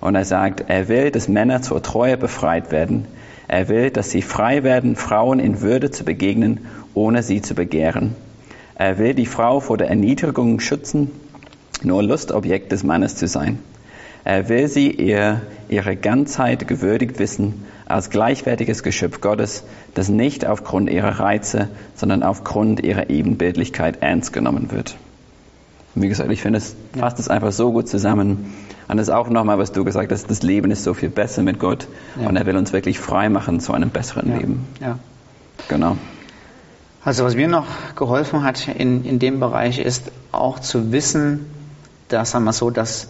Und 0.00 0.14
er 0.14 0.24
sagt, 0.24 0.64
er 0.68 0.88
will, 0.88 1.10
dass 1.10 1.28
Männer 1.28 1.62
zur 1.62 1.82
Treue 1.82 2.16
befreit 2.16 2.70
werden. 2.70 3.06
Er 3.48 3.68
will, 3.68 3.90
dass 3.90 4.10
sie 4.10 4.22
frei 4.22 4.62
werden, 4.62 4.96
Frauen 4.96 5.38
in 5.38 5.60
Würde 5.60 5.90
zu 5.90 6.04
begegnen, 6.04 6.66
ohne 6.92 7.22
sie 7.22 7.40
zu 7.40 7.54
begehren. 7.54 8.14
Er 8.74 8.98
will 8.98 9.14
die 9.14 9.26
Frau 9.26 9.60
vor 9.60 9.78
der 9.78 9.88
Erniedrigung 9.88 10.60
schützen, 10.60 11.10
nur 11.82 12.02
Lustobjekt 12.02 12.72
des 12.72 12.82
Mannes 12.82 13.16
zu 13.16 13.28
sein. 13.28 13.58
Er 14.24 14.48
will 14.48 14.68
sie 14.68 14.90
ihr, 14.90 15.42
ihre 15.68 15.96
Ganzheit 15.96 16.66
gewürdigt 16.66 17.18
wissen 17.18 17.64
als 17.86 18.08
gleichwertiges 18.08 18.82
Geschöpf 18.82 19.20
Gottes, 19.20 19.64
das 19.92 20.08
nicht 20.08 20.46
aufgrund 20.46 20.88
ihrer 20.88 21.20
Reize, 21.20 21.68
sondern 21.94 22.22
aufgrund 22.22 22.80
ihrer 22.80 23.10
Ebenbildlichkeit 23.10 23.98
ernst 24.00 24.32
genommen 24.32 24.70
wird. 24.70 24.96
Und 25.94 26.02
wie 26.02 26.08
gesagt, 26.08 26.30
ich 26.30 26.40
finde, 26.40 26.58
es 26.58 26.74
fasst 26.98 27.18
es 27.18 27.28
einfach 27.28 27.52
so 27.52 27.70
gut 27.72 27.88
zusammen. 27.88 28.52
Und 28.88 28.96
das 28.96 29.08
ist 29.08 29.14
auch 29.14 29.28
nochmal, 29.28 29.58
was 29.58 29.72
du 29.72 29.84
gesagt 29.84 30.10
hast, 30.10 30.30
das 30.30 30.42
Leben 30.42 30.70
ist 30.70 30.82
so 30.82 30.94
viel 30.94 31.10
besser 31.10 31.42
mit 31.42 31.58
Gott. 31.58 31.86
Ja. 32.20 32.28
Und 32.28 32.36
er 32.36 32.46
will 32.46 32.56
uns 32.56 32.72
wirklich 32.72 32.98
frei 32.98 33.28
machen 33.28 33.60
zu 33.60 33.72
einem 33.72 33.90
besseren 33.90 34.30
ja. 34.30 34.38
Leben. 34.38 34.66
Ja. 34.80 34.98
Genau. 35.68 35.96
Also 37.04 37.24
was 37.24 37.36
mir 37.36 37.48
noch 37.48 37.66
geholfen 37.96 38.42
hat 38.42 38.66
in, 38.68 39.04
in 39.04 39.18
dem 39.18 39.38
Bereich 39.38 39.78
ist 39.78 40.10
auch 40.32 40.58
zu 40.58 40.90
wissen, 40.90 41.46
dass, 42.08 42.30
sagen 42.30 42.44
wir 42.44 42.52
so, 42.52 42.70
dass 42.70 43.08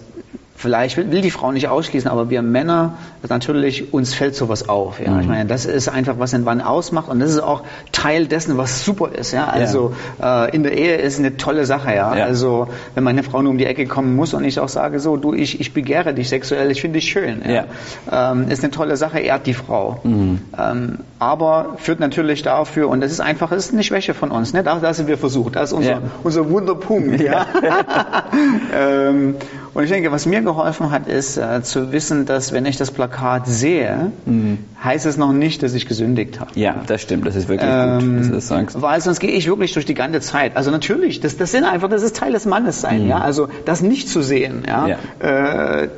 vielleicht 0.57 0.97
will, 0.97 1.11
will, 1.11 1.21
die 1.21 1.31
Frau 1.31 1.53
nicht 1.53 1.69
ausschließen, 1.69 2.09
aber 2.09 2.31
wir 2.31 2.41
Männer, 2.43 2.95
natürlich, 3.29 3.93
uns 3.93 4.15
fällt 4.15 4.35
sowas 4.35 4.69
auf. 4.69 5.01
Ja? 5.01 5.11
Mhm. 5.11 5.21
Ich 5.21 5.27
meine, 5.27 5.47
das 5.47 5.67
ist 5.67 5.89
einfach, 5.89 6.19
was 6.19 6.31
den 6.31 6.45
Mann 6.45 6.61
ausmacht 6.61 7.09
und 7.09 7.21
das 7.21 7.31
ist 7.31 7.41
auch 7.41 7.63
Teil 7.93 8.27
dessen, 8.27 8.57
was 8.57 8.85
super 8.85 9.11
ist. 9.13 9.33
Ja? 9.33 9.47
Also 9.47 9.93
ja. 10.21 10.47
Äh, 10.47 10.55
in 10.55 10.63
der 10.63 10.77
Ehe 10.77 10.97
ist 10.97 11.19
eine 11.19 11.37
tolle 11.37 11.67
Sache. 11.67 11.95
Ja? 11.95 12.15
ja? 12.17 12.25
Also 12.25 12.69
wenn 12.95 13.05
meine 13.05 13.23
Frau 13.23 13.43
nur 13.43 13.51
um 13.51 13.59
die 13.59 13.67
Ecke 13.67 13.87
kommen 13.87 14.15
muss 14.15 14.33
und 14.33 14.45
ich 14.45 14.61
auch 14.61 14.69
sage, 14.69 15.01
so, 15.01 15.17
du, 15.17 15.35
ich, 15.35 15.61
ich 15.61 15.75
begehre 15.75 16.15
dich 16.15 16.29
sexuell, 16.29 16.71
ich 16.71 16.81
finde 16.81 16.99
dich 17.01 17.09
schön. 17.09 17.43
Ja? 17.45 17.65
ja. 18.11 18.33
Ähm, 18.33 18.49
ist 18.49 18.63
eine 18.63 18.71
tolle 18.71 18.97
Sache, 18.97 19.19
ehrt 19.19 19.47
die 19.47 19.55
Frau. 19.55 20.01
Mhm. 20.05 20.41
Ähm, 20.57 20.99
aber 21.19 21.75
führt 21.79 22.01
natürlich 22.01 22.43
dafür, 22.43 22.89
und 22.89 23.01
das 23.01 23.11
ist 23.11 23.21
einfach, 23.21 23.51
das 23.51 23.67
ist 23.67 23.73
eine 23.73 23.83
Schwäche 23.83 24.15
von 24.15 24.31
uns. 24.31 24.53
Ne? 24.53 24.63
Da, 24.63 24.77
da 24.79 24.95
sind 24.95 25.09
wir 25.09 25.19
versucht. 25.19 25.57
Das 25.57 25.71
ist 25.71 25.77
unser, 25.77 26.03
unser 26.23 26.49
Wunderpunkt. 26.49 27.21
Ja? 27.21 27.47
ähm, 28.75 29.37
und 29.75 29.85
ich 29.85 29.91
denke, 29.91 30.13
was 30.13 30.25
mir 30.25 30.41
geholfen 30.41 30.91
hat, 30.93 31.09
ist 31.09 31.37
äh, 31.37 31.63
zu 31.63 31.91
wissen, 31.91 32.27
dass 32.27 32.53
wenn 32.53 32.65
ich 32.65 32.77
das 32.77 32.93
Plakat 32.93 33.47
sehe, 33.47 34.13
mhm. 34.25 34.59
heißt 34.83 35.05
es 35.05 35.17
noch 35.17 35.33
nicht, 35.33 35.65
dass 35.65 35.75
ich 35.75 35.87
gesündigt 35.87 36.39
habe. 36.39 36.53
Ja, 36.55 36.77
das 36.87 37.03
stimmt. 37.03 37.27
Das 37.27 37.35
ist 37.35 37.49
wirklich 37.49 37.69
ähm, 37.71 37.99
gut, 37.99 38.21
dass 38.21 38.27
du 38.29 38.35
das 38.35 38.49
sagst. 38.49 38.81
Weil 38.81 39.01
sonst 39.01 39.19
gehe 39.19 39.33
ich 39.33 39.49
wirklich 39.49 39.73
durch 39.73 39.85
die 39.85 39.95
ganze 39.95 40.21
Zeit. 40.21 40.57
Also 40.57 40.71
natürlich, 40.71 41.21
das, 41.21 41.37
das 41.37 41.51
sind 41.51 41.65
einfach, 41.65 41.89
das 41.89 42.03
ist 42.03 42.17
Teil 42.17 42.33
des 42.33 42.47
Mannes 42.47 42.81
sein. 42.81 43.03
Mhm. 43.03 43.09
Ja, 43.09 43.19
also 43.19 43.49
das 43.65 43.83
nicht 43.83 44.09
zu 44.09 44.23
sehen. 44.23 44.63
Ja. 44.67 44.87
ja. 44.87 44.97
Äh, 45.19 45.89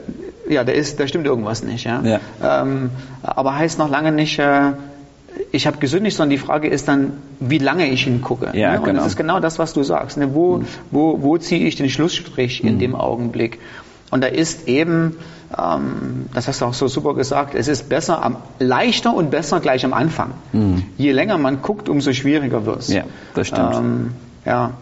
ja, 0.49 0.65
da 0.65 0.73
ist, 0.73 0.99
da 0.99 1.07
stimmt 1.07 1.27
irgendwas 1.27 1.63
nicht. 1.63 1.85
Ja. 1.85 2.01
ja. 2.03 2.21
Ähm, 2.43 2.91
aber 3.23 3.57
heißt 3.57 3.79
noch 3.79 3.91
lange 3.91 4.11
nicht. 4.11 4.39
Äh, 4.39 4.73
ich 5.53 5.67
habe 5.67 5.79
gesündigt, 5.79 6.17
sondern 6.17 6.31
die 6.31 6.39
Frage 6.39 6.69
ist 6.69 6.89
dann, 6.89 7.15
wie 7.41 7.59
lange 7.59 7.89
ich 7.89 8.05
hingucke. 8.05 8.51
Ja, 8.55 8.73
ne? 8.73 8.79
Und 8.79 8.85
genau. 8.85 8.99
das 8.99 9.09
ist 9.09 9.17
genau 9.17 9.41
das, 9.41 9.59
was 9.59 9.73
du 9.73 9.83
sagst. 9.83 10.17
Ne? 10.17 10.35
Wo, 10.35 10.59
mhm. 10.59 10.67
wo, 10.91 11.23
wo 11.23 11.39
ziehe 11.39 11.67
ich 11.67 11.77
den 11.77 11.89
Schlussstrich 11.89 12.65
in 12.65 12.75
mhm. 12.75 12.79
dem 12.79 12.95
Augenblick? 12.95 13.59
Und 14.11 14.23
da 14.23 14.29
ist 14.29 14.69
eben, 14.69 15.17
ähm, 15.57 16.27
das 16.33 16.49
hast 16.49 16.61
du 16.61 16.67
auch 16.67 16.75
so 16.75 16.89
super 16.89 17.15
gesagt, 17.15 17.55
es 17.55 17.69
ist 17.69 17.89
besser, 17.89 18.25
am, 18.25 18.37
leichter 18.59 19.15
und 19.15 19.31
besser 19.31 19.61
gleich 19.61 19.85
am 19.85 19.93
Anfang. 19.93 20.33
Mhm. 20.53 20.85
Je 20.97 21.13
länger 21.13 21.39
man 21.39 21.63
guckt, 21.63 21.89
umso 21.89 22.13
schwieriger 22.13 22.67
wird 22.67 22.81
es. 22.81 22.89
Ja, 22.89 23.05
das 23.35 23.49
stimmt. 23.49 23.75
Ähm, 23.75 24.11
ja. 24.45 24.73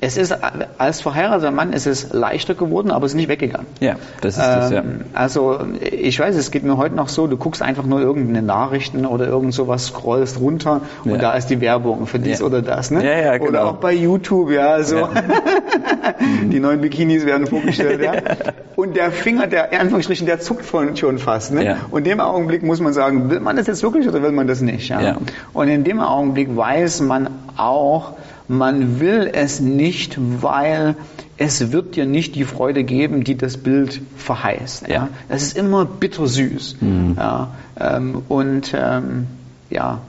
Es 0.00 0.16
ist, 0.16 0.36
als 0.78 1.00
verheirateter 1.00 1.50
Mann 1.50 1.72
ist 1.72 1.86
es 1.86 2.12
leichter 2.12 2.54
geworden, 2.54 2.90
aber 2.90 3.06
es 3.06 3.12
ist 3.12 3.16
nicht 3.16 3.28
weggegangen. 3.28 3.66
Ja, 3.80 3.96
das 4.20 4.36
ist 4.36 4.46
das, 4.46 4.70
ja. 4.70 4.80
Ähm, 4.80 5.04
also, 5.14 5.60
ich 5.80 6.18
weiß, 6.18 6.34
es 6.36 6.50
geht 6.50 6.64
mir 6.64 6.76
heute 6.76 6.94
noch 6.94 7.08
so, 7.08 7.26
du 7.26 7.36
guckst 7.36 7.62
einfach 7.62 7.84
nur 7.84 8.00
irgendeine 8.00 8.42
Nachrichten 8.42 9.06
oder 9.06 9.26
irgend 9.26 9.54
sowas, 9.54 9.86
scrollst 9.86 10.40
runter 10.40 10.82
und 11.04 11.12
ja. 11.12 11.18
da 11.18 11.32
ist 11.34 11.48
die 11.48 11.60
Werbung 11.60 12.06
für 12.06 12.18
dies 12.18 12.40
ja. 12.40 12.46
oder 12.46 12.62
das, 12.62 12.90
ne? 12.90 13.04
Ja, 13.04 13.18
ja, 13.18 13.36
genau. 13.38 13.48
Oder 13.48 13.66
auch 13.66 13.76
bei 13.76 13.92
YouTube, 13.92 14.50
ja, 14.50 14.68
also. 14.68 14.96
Ja. 14.96 15.10
die 16.50 16.60
neuen 16.60 16.80
Bikinis 16.80 17.24
werden 17.26 17.46
vorgestellt, 17.46 18.00
ja. 18.02 18.12
Und 18.76 18.96
der 18.96 19.12
Finger, 19.12 19.46
der, 19.46 19.72
in 19.72 19.78
Anführungsstrichen, 19.78 20.26
der 20.26 20.40
zuckt 20.40 20.64
schon 20.98 21.18
fast, 21.18 21.52
ne? 21.52 21.64
Ja. 21.64 21.76
Und 21.90 21.98
in 21.98 22.04
dem 22.04 22.20
Augenblick 22.20 22.62
muss 22.62 22.80
man 22.80 22.92
sagen, 22.92 23.30
will 23.30 23.40
man 23.40 23.56
das 23.56 23.66
jetzt 23.66 23.82
wirklich 23.82 24.08
oder 24.08 24.22
will 24.22 24.32
man 24.32 24.46
das 24.46 24.60
nicht, 24.60 24.88
ja? 24.88 25.00
ja. 25.00 25.16
Und 25.52 25.68
in 25.68 25.84
dem 25.84 26.00
Augenblick 26.00 26.56
weiß 26.56 27.00
man 27.00 27.28
auch, 27.56 28.14
man 28.48 29.00
will 29.00 29.30
es 29.32 29.60
nicht, 29.60 30.18
weil 30.42 30.96
es 31.36 31.72
wird 31.72 31.96
dir 31.96 32.06
nicht 32.06 32.36
die 32.36 32.44
Freude 32.44 32.84
geben, 32.84 33.24
die 33.24 33.36
das 33.36 33.56
Bild 33.56 34.00
verheißt. 34.16 34.88
Ja. 34.88 35.08
Das 35.28 35.42
ist 35.42 35.56
immer 35.56 35.84
bittersüß. 35.84 36.76
Mhm. 36.80 37.14
Ja, 37.16 37.48
ähm, 37.78 38.22
und 38.28 38.72
ähm, 38.76 39.26
ja, 39.70 40.00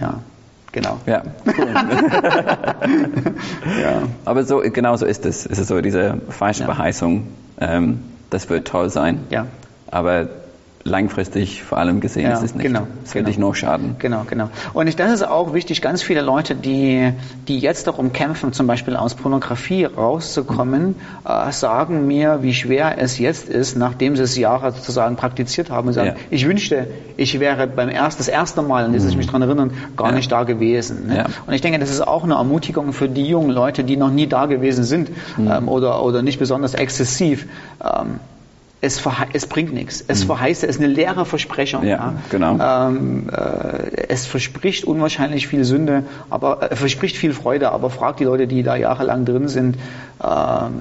ja, 0.00 0.20
genau. 0.72 0.98
Ja, 1.06 1.22
cool. 1.46 1.68
ja. 3.82 4.02
Aber 4.24 4.44
so, 4.44 4.60
genau 4.60 4.96
so 4.96 5.04
ist 5.04 5.26
es. 5.26 5.44
Es 5.44 5.58
ist 5.58 5.68
so 5.68 5.80
diese 5.80 6.18
falsche 6.30 6.60
ja. 6.60 6.66
Verheißung. 6.66 7.26
Ähm, 7.60 8.00
das 8.30 8.48
wird 8.48 8.66
toll 8.66 8.88
sein. 8.88 9.20
Ja. 9.28 9.46
Aber 9.90 10.28
langfristig 10.84 11.62
vor 11.62 11.78
allem 11.78 12.00
gesehen 12.00 12.24
ja, 12.24 12.32
ist 12.32 12.42
es 12.42 12.54
nicht. 12.54 12.64
Genau, 12.64 12.86
es 13.04 13.14
wird 13.14 13.24
genau. 13.24 13.26
dich 13.28 13.38
nur 13.38 13.54
schaden. 13.54 13.96
Genau, 13.98 14.24
genau. 14.28 14.50
Und 14.72 14.86
ich, 14.88 14.96
das 14.96 15.12
ist 15.12 15.22
auch 15.22 15.54
wichtig, 15.54 15.80
ganz 15.80 16.02
viele 16.02 16.20
Leute, 16.22 16.54
die, 16.54 17.12
die 17.48 17.58
jetzt 17.58 17.86
darum 17.86 18.12
kämpfen, 18.12 18.52
zum 18.52 18.66
Beispiel 18.66 18.96
aus 18.96 19.14
Pornografie 19.14 19.84
rauszukommen, 19.84 20.96
äh, 21.24 21.52
sagen 21.52 22.06
mir, 22.06 22.42
wie 22.42 22.54
schwer 22.54 22.98
es 22.98 23.18
jetzt 23.18 23.48
ist, 23.48 23.76
nachdem 23.76 24.16
sie 24.16 24.22
es 24.22 24.36
Jahre 24.36 24.72
sozusagen 24.72 25.16
praktiziert 25.16 25.70
haben 25.70 25.88
und 25.88 25.94
sagen, 25.94 26.08
ja. 26.08 26.14
ich 26.30 26.46
wünschte, 26.46 26.88
ich 27.16 27.38
wäre 27.38 27.66
beim 27.66 27.88
erst, 27.88 28.18
das 28.18 28.28
erste 28.28 28.62
Mal, 28.62 28.84
an 28.84 28.92
das 28.92 29.04
ich 29.04 29.16
mich 29.16 29.26
daran 29.26 29.42
erinnern, 29.42 29.70
gar 29.96 30.10
ja. 30.10 30.16
nicht 30.16 30.30
da 30.32 30.42
gewesen. 30.44 31.06
Ne? 31.08 31.26
Und 31.46 31.54
ich 31.54 31.60
denke, 31.60 31.78
das 31.78 31.90
ist 31.90 32.00
auch 32.00 32.24
eine 32.24 32.34
Ermutigung 32.34 32.92
für 32.92 33.08
die 33.08 33.26
jungen 33.26 33.50
Leute, 33.50 33.84
die 33.84 33.96
noch 33.96 34.10
nie 34.10 34.26
da 34.26 34.46
gewesen 34.46 34.84
sind 34.84 35.10
mhm. 35.36 35.50
ähm, 35.50 35.68
oder, 35.68 36.02
oder 36.04 36.22
nicht 36.22 36.38
besonders 36.38 36.74
exzessiv. 36.74 37.46
Ähm, 37.82 38.20
es, 38.84 39.00
es 39.32 39.46
bringt 39.46 39.72
nichts. 39.72 40.04
Es 40.08 40.24
mhm. 40.24 40.26
verheißt, 40.26 40.64
es 40.64 40.70
ist 40.70 40.82
eine 40.82 40.92
leere 40.92 41.24
Versprechung. 41.24 41.84
Ja, 41.84 41.88
ja. 41.88 42.14
genau. 42.30 42.58
Ähm, 42.58 43.30
äh, 43.30 44.08
es 44.08 44.26
verspricht 44.26 44.84
unwahrscheinlich 44.84 45.46
viel 45.46 45.64
Sünde, 45.64 46.02
aber 46.30 46.72
äh, 46.72 46.76
verspricht 46.76 47.16
viel 47.16 47.32
Freude, 47.32 47.70
aber 47.70 47.90
fragt 47.90 48.18
die 48.18 48.24
Leute, 48.24 48.48
die 48.48 48.64
da 48.64 48.74
jahrelang 48.74 49.24
drin 49.24 49.46
sind, 49.46 49.76
äh, 50.20 50.26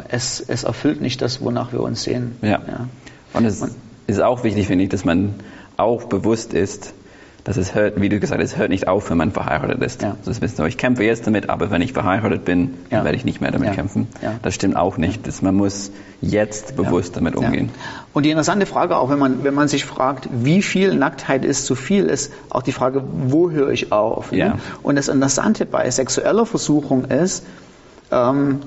es, 0.09 0.43
es 0.45 0.63
erfüllt 0.63 0.99
nicht 0.99 1.21
das, 1.21 1.41
wonach 1.41 1.73
wir 1.73 1.81
uns 1.81 2.01
sehen. 2.01 2.37
Ja. 2.41 2.49
ja. 2.67 2.87
Und 3.33 3.45
es 3.45 3.61
Und, 3.61 3.75
ist 4.07 4.19
auch 4.19 4.43
wichtig, 4.43 4.65
finde 4.65 4.85
ich, 4.85 4.89
dass 4.89 5.05
man 5.05 5.35
auch 5.77 6.05
bewusst 6.05 6.55
ist, 6.55 6.95
dass 7.43 7.57
es 7.57 7.73
hört, 7.73 7.99
wie 7.99 8.09
du 8.09 8.19
gesagt 8.19 8.41
hast, 8.41 8.51
es 8.51 8.57
hört 8.57 8.69
nicht 8.69 8.87
auf, 8.87 9.09
wenn 9.09 9.17
man 9.17 9.31
verheiratet 9.31 9.81
ist. 9.81 10.01
Ja. 10.03 10.15
Das 10.25 10.41
wissen 10.41 10.57
wir, 10.59 10.65
ich 10.67 10.77
kämpfe 10.77 11.03
jetzt 11.03 11.25
damit, 11.25 11.49
aber 11.49 11.71
wenn 11.71 11.81
ich 11.81 11.93
verheiratet 11.93 12.45
bin, 12.45 12.75
dann 12.89 12.99
Ja. 12.99 13.03
werde 13.05 13.17
ich 13.17 13.25
nicht 13.25 13.41
mehr 13.41 13.51
damit 13.51 13.69
Ja. 13.69 13.73
kämpfen. 13.75 14.07
Das 14.43 14.53
stimmt 14.53 14.75
auch 14.75 14.97
nicht. 14.97 15.25
Das, 15.25 15.41
man 15.41 15.55
muss 15.55 15.91
jetzt 16.21 16.75
bewusst 16.75 17.17
damit 17.17 17.35
umgehen. 17.35 17.69
Und 18.13 18.25
die 18.25 18.29
interessante 18.29 18.65
Frage 18.65 18.95
auch, 18.97 19.09
wenn 19.09 19.17
man, 19.19 19.43
wenn 19.43 19.55
man 19.55 19.67
sich 19.67 19.85
fragt, 19.85 20.29
wie 20.31 20.61
viel 20.61 20.93
Nacktheit 20.93 21.43
ist 21.43 21.65
zu 21.65 21.73
viel, 21.75 22.05
ist 22.05 22.31
auch 22.49 22.61
die 22.61 22.73
Frage, 22.73 23.03
wo 23.11 23.49
höre 23.49 23.69
ich 23.71 23.91
auf? 23.91 24.31
Ne? 24.31 24.55
Und 24.83 24.95
das 24.97 25.07
Interessante 25.07 25.65
bei 25.65 25.89
sexueller 25.89 26.45
Versuchung 26.45 27.05
ist, 27.05 27.43
ähm, 28.11 28.59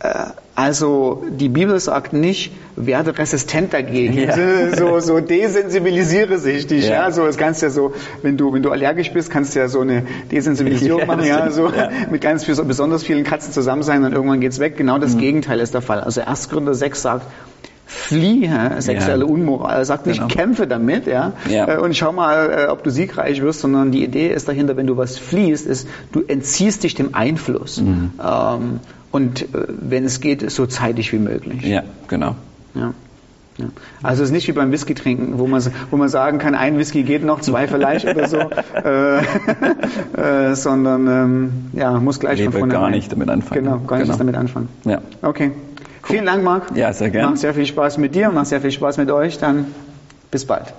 äh, 0.00 0.26
also 0.56 1.22
die 1.30 1.48
Bibel 1.48 1.78
sagt 1.78 2.12
nicht, 2.12 2.50
werde 2.76 3.16
resistent 3.16 3.72
dagegen. 3.72 4.18
Ja. 4.18 4.34
So, 4.76 4.98
so 5.00 5.20
desensibilisiere 5.66 6.38
sich 6.38 6.66
dich. 6.66 6.86
Ja. 6.88 6.94
Ja. 7.06 7.10
so 7.12 7.24
das 7.24 7.36
kannst 7.36 7.62
ja 7.62 7.70
so, 7.70 7.92
wenn 8.22 8.36
du 8.36 8.52
wenn 8.52 8.62
du 8.62 8.70
allergisch 8.70 9.12
bist, 9.12 9.30
kannst 9.30 9.54
du 9.54 9.60
ja 9.60 9.68
so 9.68 9.80
eine 9.80 10.02
Desensibilisierung 10.32 11.00
Ja, 11.02 11.06
machen, 11.06 11.24
ja, 11.24 11.50
so 11.50 11.70
mit 12.10 12.20
ganz 12.22 12.44
viel, 12.44 12.54
besonders 12.64 13.02
vielen 13.04 13.22
Katzen 13.22 13.52
zusammen 13.52 13.82
sein 13.82 14.02
und 14.04 14.12
irgendwann 14.12 14.40
geht's 14.40 14.58
weg. 14.58 14.76
Genau 14.76 14.96
Mhm. 14.96 15.00
das 15.02 15.16
Gegenteil 15.18 15.60
ist 15.60 15.74
der 15.74 15.82
Fall. 15.82 16.00
Also 16.00 16.22
1. 16.22 16.48
Korinther 16.48 16.74
6 16.74 17.02
sagt, 17.02 17.26
fliehe 17.86 18.76
sexuelle 18.80 19.24
Ja. 19.24 19.30
Unmoral. 19.30 19.76
Er 19.78 19.84
sagt 19.84 20.06
nicht, 20.06 20.20
Genau. 20.20 20.28
kämpfe 20.32 20.66
damit, 20.66 21.06
ja, 21.06 21.32
Ja. 21.48 21.68
äh, 21.74 21.78
und 21.78 21.96
schau 21.96 22.12
mal, 22.12 22.66
äh, 22.66 22.70
ob 22.70 22.82
du 22.82 22.90
siegreich 22.90 23.42
wirst, 23.42 23.60
sondern 23.60 23.90
die 23.92 24.02
Idee 24.02 24.28
ist 24.32 24.48
dahinter, 24.48 24.76
wenn 24.76 24.86
du 24.86 24.96
was 24.96 25.18
fliehst, 25.18 25.66
ist, 25.66 25.86
du 26.12 26.22
entziehst 26.26 26.82
dich 26.82 26.94
dem 26.94 27.14
Einfluss. 27.14 27.80
Mhm. 27.80 28.10
Ähm, 28.20 28.80
und 29.16 29.42
äh, 29.42 29.46
wenn 29.68 30.04
es 30.04 30.20
geht, 30.20 30.48
so 30.50 30.66
zeitig 30.66 31.12
wie 31.12 31.18
möglich. 31.18 31.62
Ja, 31.64 31.82
genau. 32.08 32.36
Ja. 32.74 32.92
Ja. 33.58 33.66
Also 34.02 34.22
es 34.22 34.28
ist 34.28 34.32
nicht 34.34 34.46
wie 34.48 34.52
beim 34.52 34.70
Whisky 34.70 34.94
trinken, 34.94 35.38
wo 35.38 35.46
man, 35.46 35.62
wo 35.90 35.96
man 35.96 36.10
sagen 36.10 36.36
kann, 36.38 36.54
ein 36.54 36.76
Whisky 36.76 37.04
geht 37.04 37.24
noch, 37.24 37.40
zwei 37.40 37.66
vielleicht 37.72 38.06
oder 38.06 38.28
so, 38.28 38.36
äh, 38.36 39.20
äh, 40.50 40.54
sondern 40.54 41.06
ähm, 41.06 41.50
ja, 41.72 41.92
muss 41.98 42.20
gleich 42.20 42.38
Lieber 42.38 42.52
von 42.52 42.60
vornherein. 42.60 42.82
gar 42.82 42.90
nicht 42.90 43.10
damit 43.10 43.30
anfangen. 43.30 43.64
Genau, 43.64 43.78
gar 43.78 43.96
nicht 43.96 44.06
Genau. 44.08 44.18
damit 44.18 44.36
anfangen. 44.36 44.68
Ja. 44.84 45.00
Okay. 45.22 45.52
Vielen 46.02 46.26
Dank, 46.26 46.44
Marc. 46.44 46.76
Ja, 46.76 46.92
sehr 46.92 47.08
gern. 47.10 47.30
Macht 47.30 47.38
sehr 47.38 47.54
viel 47.54 47.64
Spaß 47.66 47.96
mit 47.98 48.14
dir, 48.14 48.30
macht 48.30 48.46
sehr 48.48 48.60
viel 48.60 48.70
Spaß 48.70 48.98
mit 48.98 49.10
euch. 49.10 49.38
Dann 49.38 49.66
bis 50.30 50.44
bald. 50.44 50.74